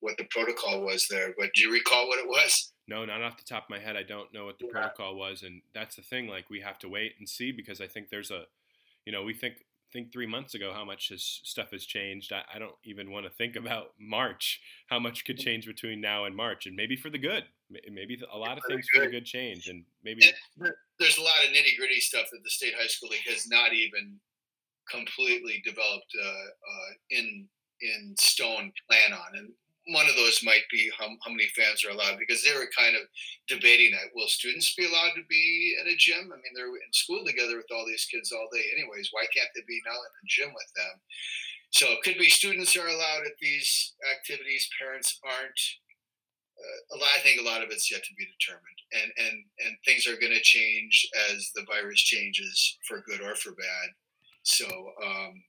what 0.00 0.16
the 0.16 0.24
protocol 0.30 0.82
was 0.82 1.08
there. 1.08 1.34
But 1.36 1.50
do 1.54 1.62
you 1.62 1.72
recall 1.72 2.06
what 2.06 2.20
it 2.20 2.28
was? 2.28 2.72
No, 2.86 3.04
not 3.04 3.22
off 3.22 3.36
the 3.36 3.44
top 3.44 3.64
of 3.64 3.70
my 3.70 3.80
head. 3.80 3.96
I 3.96 4.02
don't 4.02 4.32
know 4.32 4.46
what 4.46 4.58
the 4.58 4.66
yeah. 4.66 4.72
protocol 4.72 5.16
was, 5.16 5.42
and 5.42 5.60
that's 5.74 5.96
the 5.96 6.02
thing. 6.02 6.28
Like 6.28 6.48
we 6.50 6.60
have 6.60 6.78
to 6.80 6.88
wait 6.88 7.14
and 7.18 7.28
see 7.28 7.52
because 7.52 7.80
I 7.80 7.86
think 7.86 8.08
there's 8.08 8.30
a, 8.30 8.44
you 9.04 9.12
know, 9.12 9.22
we 9.22 9.34
think 9.34 9.56
think 9.92 10.12
three 10.12 10.26
months 10.26 10.54
ago 10.54 10.72
how 10.74 10.84
much 10.84 11.08
his 11.08 11.40
stuff 11.44 11.70
has 11.72 11.84
changed. 11.84 12.32
I, 12.32 12.42
I 12.54 12.58
don't 12.58 12.74
even 12.84 13.10
want 13.10 13.24
to 13.26 13.30
think 13.30 13.56
about 13.56 13.92
March. 13.98 14.60
How 14.88 14.98
much 14.98 15.24
could 15.24 15.38
mm. 15.38 15.44
change 15.44 15.66
between 15.66 16.00
now 16.00 16.24
and 16.24 16.36
March, 16.36 16.66
and 16.66 16.76
maybe 16.76 16.96
for 16.96 17.10
the 17.10 17.18
good. 17.18 17.44
Maybe 17.70 18.18
a 18.32 18.38
lot 18.38 18.56
of 18.56 18.64
things 18.68 18.86
for 18.92 19.02
the 19.02 19.10
good 19.10 19.26
change, 19.26 19.68
and 19.68 19.84
maybe 20.02 20.22
and 20.24 20.72
there's 20.98 21.18
a 21.18 21.22
lot 21.22 21.44
of 21.44 21.50
nitty 21.50 21.76
gritty 21.76 22.00
stuff 22.00 22.26
that 22.32 22.42
the 22.42 22.50
state 22.50 22.72
high 22.78 22.86
school 22.86 23.10
league 23.10 23.28
has 23.28 23.46
not 23.48 23.74
even 23.74 24.18
completely 24.90 25.62
developed 25.66 26.12
uh, 26.18 26.28
uh, 26.28 26.90
in 27.10 27.46
in 27.82 28.14
stone 28.18 28.72
plan 28.88 29.12
on, 29.12 29.38
and 29.38 29.52
one 29.88 30.08
of 30.08 30.16
those 30.16 30.40
might 30.44 30.68
be 30.70 30.90
how, 30.98 31.08
how 31.24 31.30
many 31.30 31.48
fans 31.56 31.84
are 31.84 31.90
allowed 31.90 32.18
because 32.18 32.44
they 32.44 32.52
were 32.52 32.68
kind 32.76 32.94
of 32.94 33.08
debating 33.48 33.92
that. 33.92 34.12
Will 34.14 34.28
students 34.28 34.74
be 34.74 34.84
allowed 34.84 35.16
to 35.16 35.24
be 35.28 35.76
in 35.80 35.88
a 35.88 35.96
gym? 35.96 36.28
I 36.28 36.36
mean, 36.36 36.52
they're 36.54 36.68
in 36.68 36.92
school 36.92 37.24
together 37.24 37.56
with 37.56 37.72
all 37.72 37.86
these 37.86 38.04
kids 38.04 38.32
all 38.32 38.48
day, 38.52 38.64
anyways. 38.76 39.08
Why 39.12 39.24
can't 39.34 39.48
they 39.54 39.62
be 39.66 39.80
now 39.86 39.96
in 39.96 40.12
the 40.20 40.28
gym 40.28 40.52
with 40.52 40.70
them? 40.76 40.94
So 41.70 41.86
it 41.88 42.02
could 42.04 42.18
be 42.18 42.28
students 42.28 42.76
are 42.76 42.88
allowed 42.88 43.24
at 43.24 43.40
these 43.40 43.94
activities, 44.12 44.68
parents 44.78 45.20
aren't. 45.24 45.60
Uh, 46.58 46.96
a 46.96 46.98
lot, 46.98 47.10
I 47.16 47.20
think 47.20 47.40
a 47.40 47.44
lot 47.44 47.62
of 47.62 47.70
it's 47.70 47.90
yet 47.90 48.02
to 48.02 48.14
be 48.18 48.26
determined, 48.26 48.80
and 48.92 49.12
and 49.16 49.44
and 49.64 49.76
things 49.84 50.06
are 50.06 50.18
going 50.18 50.34
to 50.34 50.42
change 50.42 51.08
as 51.30 51.50
the 51.54 51.64
virus 51.66 52.00
changes 52.00 52.78
for 52.86 53.02
good 53.06 53.20
or 53.20 53.34
for 53.36 53.52
bad. 53.52 53.88
So 54.42 54.66
um, 54.66 55.42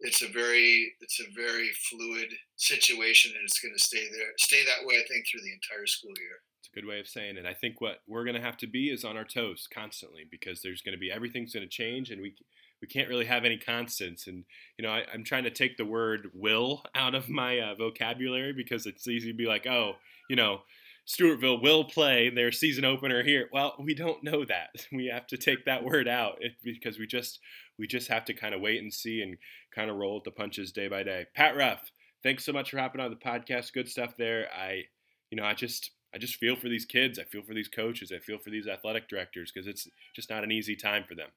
it's 0.00 0.22
a 0.22 0.28
very 0.28 0.92
it's 1.00 1.20
a 1.20 1.32
very 1.34 1.70
fluid 1.88 2.28
situation, 2.56 3.32
and 3.34 3.44
it's 3.44 3.60
going 3.60 3.74
to 3.76 3.82
stay 3.82 4.04
there, 4.10 4.32
stay 4.38 4.62
that 4.64 4.86
way. 4.86 4.96
I 4.96 5.06
think 5.08 5.24
through 5.26 5.42
the 5.42 5.52
entire 5.52 5.86
school 5.86 6.12
year. 6.18 6.42
It's 6.60 6.68
a 6.72 6.80
good 6.80 6.88
way 6.88 7.00
of 7.00 7.08
saying 7.08 7.36
it. 7.36 7.46
I 7.46 7.54
think 7.54 7.80
what 7.80 7.98
we're 8.06 8.24
going 8.24 8.36
to 8.36 8.42
have 8.42 8.56
to 8.58 8.66
be 8.66 8.90
is 8.90 9.04
on 9.04 9.16
our 9.16 9.24
toes 9.24 9.68
constantly 9.72 10.26
because 10.30 10.60
there's 10.60 10.82
going 10.82 10.94
to 10.94 11.00
be 11.00 11.10
everything's 11.10 11.54
going 11.54 11.66
to 11.66 11.70
change, 11.70 12.10
and 12.10 12.20
we 12.20 12.34
we 12.80 12.88
can't 12.88 13.08
really 13.08 13.24
have 13.24 13.44
any 13.44 13.56
constants. 13.56 14.26
And 14.26 14.44
you 14.78 14.84
know, 14.84 14.90
I, 14.90 15.04
am 15.12 15.24
trying 15.24 15.44
to 15.44 15.50
take 15.50 15.76
the 15.76 15.84
word 15.84 16.30
"will" 16.34 16.82
out 16.94 17.14
of 17.14 17.28
my 17.28 17.58
uh, 17.58 17.74
vocabulary 17.74 18.52
because 18.52 18.86
it's 18.86 19.08
easy 19.08 19.30
to 19.30 19.36
be 19.36 19.46
like, 19.46 19.66
oh, 19.66 19.94
you 20.28 20.36
know, 20.36 20.60
Stewartville 21.06 21.62
will 21.62 21.84
play 21.84 22.30
their 22.30 22.50
season 22.50 22.84
opener 22.84 23.22
here. 23.22 23.48
Well, 23.52 23.74
we 23.78 23.94
don't 23.94 24.24
know 24.24 24.44
that. 24.44 24.70
We 24.92 25.06
have 25.06 25.26
to 25.28 25.36
take 25.36 25.64
that 25.64 25.84
word 25.84 26.08
out 26.08 26.40
because 26.64 26.98
we 26.98 27.06
just 27.06 27.38
we 27.78 27.86
just 27.86 28.08
have 28.08 28.24
to 28.26 28.34
kind 28.34 28.54
of 28.54 28.60
wait 28.60 28.82
and 28.82 28.92
see 28.92 29.22
and 29.22 29.36
kind 29.74 29.90
of 29.90 29.96
roll 29.96 30.16
with 30.16 30.24
the 30.24 30.30
punches 30.30 30.72
day 30.72 30.88
by 30.88 31.02
day. 31.02 31.26
Pat 31.34 31.56
Ruff, 31.56 31.90
thanks 32.22 32.44
so 32.44 32.52
much 32.52 32.70
for 32.70 32.78
hopping 32.78 33.00
on 33.00 33.10
the 33.10 33.16
podcast. 33.16 33.72
Good 33.72 33.88
stuff 33.88 34.16
there. 34.16 34.48
I, 34.52 34.84
you 35.30 35.36
know, 35.36 35.44
I 35.44 35.54
just 35.54 35.90
I 36.14 36.18
just 36.18 36.36
feel 36.36 36.56
for 36.56 36.68
these 36.68 36.84
kids. 36.84 37.18
I 37.18 37.24
feel 37.24 37.42
for 37.42 37.54
these 37.54 37.68
coaches. 37.68 38.12
I 38.14 38.18
feel 38.18 38.38
for 38.38 38.50
these 38.50 38.66
athletic 38.66 39.08
directors 39.08 39.52
because 39.52 39.66
it's 39.68 39.86
just 40.14 40.30
not 40.30 40.44
an 40.44 40.50
easy 40.50 40.74
time 40.74 41.04
for 41.06 41.14
them. 41.14 41.28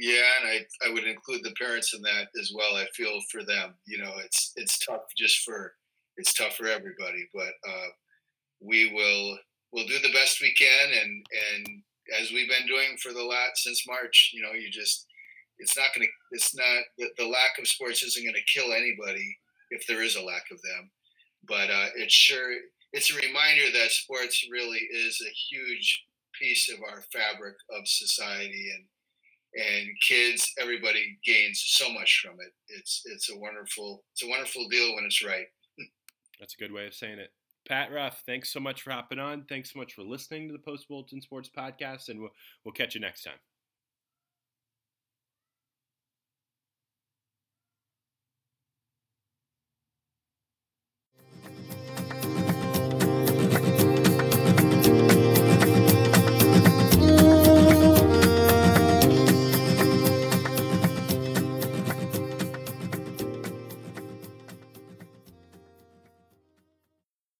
Yeah, 0.00 0.30
and 0.40 0.48
I, 0.48 0.88
I 0.88 0.92
would 0.92 1.04
include 1.04 1.42
the 1.42 1.54
parents 1.60 1.92
in 1.92 2.00
that 2.02 2.28
as 2.40 2.52
well. 2.54 2.76
I 2.76 2.86
feel 2.94 3.18
for 3.32 3.42
them. 3.42 3.74
You 3.84 3.98
know, 3.98 4.12
it's 4.24 4.52
it's 4.54 4.78
tough 4.78 5.02
just 5.16 5.40
for 5.40 5.74
it's 6.16 6.32
tough 6.32 6.54
for 6.54 6.68
everybody, 6.68 7.28
but 7.34 7.52
uh, 7.68 7.88
we 8.60 8.92
will 8.92 9.38
we'll 9.72 9.88
do 9.88 9.98
the 9.98 10.12
best 10.12 10.40
we 10.40 10.54
can 10.54 10.88
and 11.02 11.26
and 11.50 11.82
as 12.20 12.30
we've 12.30 12.48
been 12.48 12.66
doing 12.66 12.96
for 13.02 13.12
the 13.12 13.22
last 13.22 13.64
since 13.64 13.86
March, 13.86 14.30
you 14.32 14.40
know, 14.40 14.52
you 14.52 14.70
just 14.70 15.06
it's 15.58 15.76
not 15.76 15.88
going 15.94 16.06
to 16.06 16.12
it's 16.30 16.54
not 16.54 16.84
the, 16.96 17.08
the, 17.18 17.26
lack 17.26 17.58
of 17.58 17.66
sports 17.66 18.04
isn't 18.04 18.24
going 18.24 18.34
to 18.34 18.60
kill 18.60 18.72
anybody 18.72 19.36
if 19.70 19.84
there 19.86 20.02
is 20.02 20.14
a 20.14 20.22
lack 20.22 20.44
of 20.52 20.62
them, 20.62 20.90
but 21.46 21.70
uh, 21.70 21.88
it's 21.96 22.14
sure 22.14 22.52
it's 22.92 23.12
a 23.12 23.16
reminder 23.16 23.70
that 23.72 23.90
sports 23.90 24.46
really 24.50 24.78
is 24.78 25.20
a 25.26 25.34
huge 25.50 26.04
piece 26.40 26.70
of 26.72 26.78
our 26.88 27.02
fabric 27.12 27.56
of 27.76 27.86
society 27.86 28.70
and 28.76 28.84
and 29.54 29.88
kids 30.06 30.52
everybody 30.60 31.18
gains 31.24 31.62
so 31.66 31.90
much 31.92 32.22
from 32.22 32.36
it 32.40 32.52
it's 32.68 33.02
it's 33.06 33.30
a 33.30 33.38
wonderful 33.38 34.04
it's 34.12 34.22
a 34.22 34.28
wonderful 34.28 34.68
deal 34.68 34.94
when 34.94 35.04
it's 35.04 35.24
right 35.24 35.46
That's 36.40 36.54
a 36.54 36.58
good 36.58 36.72
way 36.72 36.86
of 36.86 36.94
saying 36.94 37.18
it. 37.18 37.30
Pat 37.66 37.92
Ruff, 37.92 38.22
thanks 38.24 38.52
so 38.52 38.60
much 38.60 38.82
for 38.82 38.92
hopping 38.92 39.18
on. 39.18 39.44
Thanks 39.48 39.72
so 39.72 39.78
much 39.78 39.92
for 39.92 40.02
listening 40.02 40.48
to 40.48 40.52
the 40.52 40.58
Post 40.58 40.88
Bulletin 40.88 41.20
Sports 41.20 41.50
Podcast, 41.54 42.08
and 42.08 42.20
we'll, 42.20 42.30
we'll 42.64 42.72
catch 42.72 42.94
you 42.94 43.00
next 43.00 43.24
time. 43.24 43.34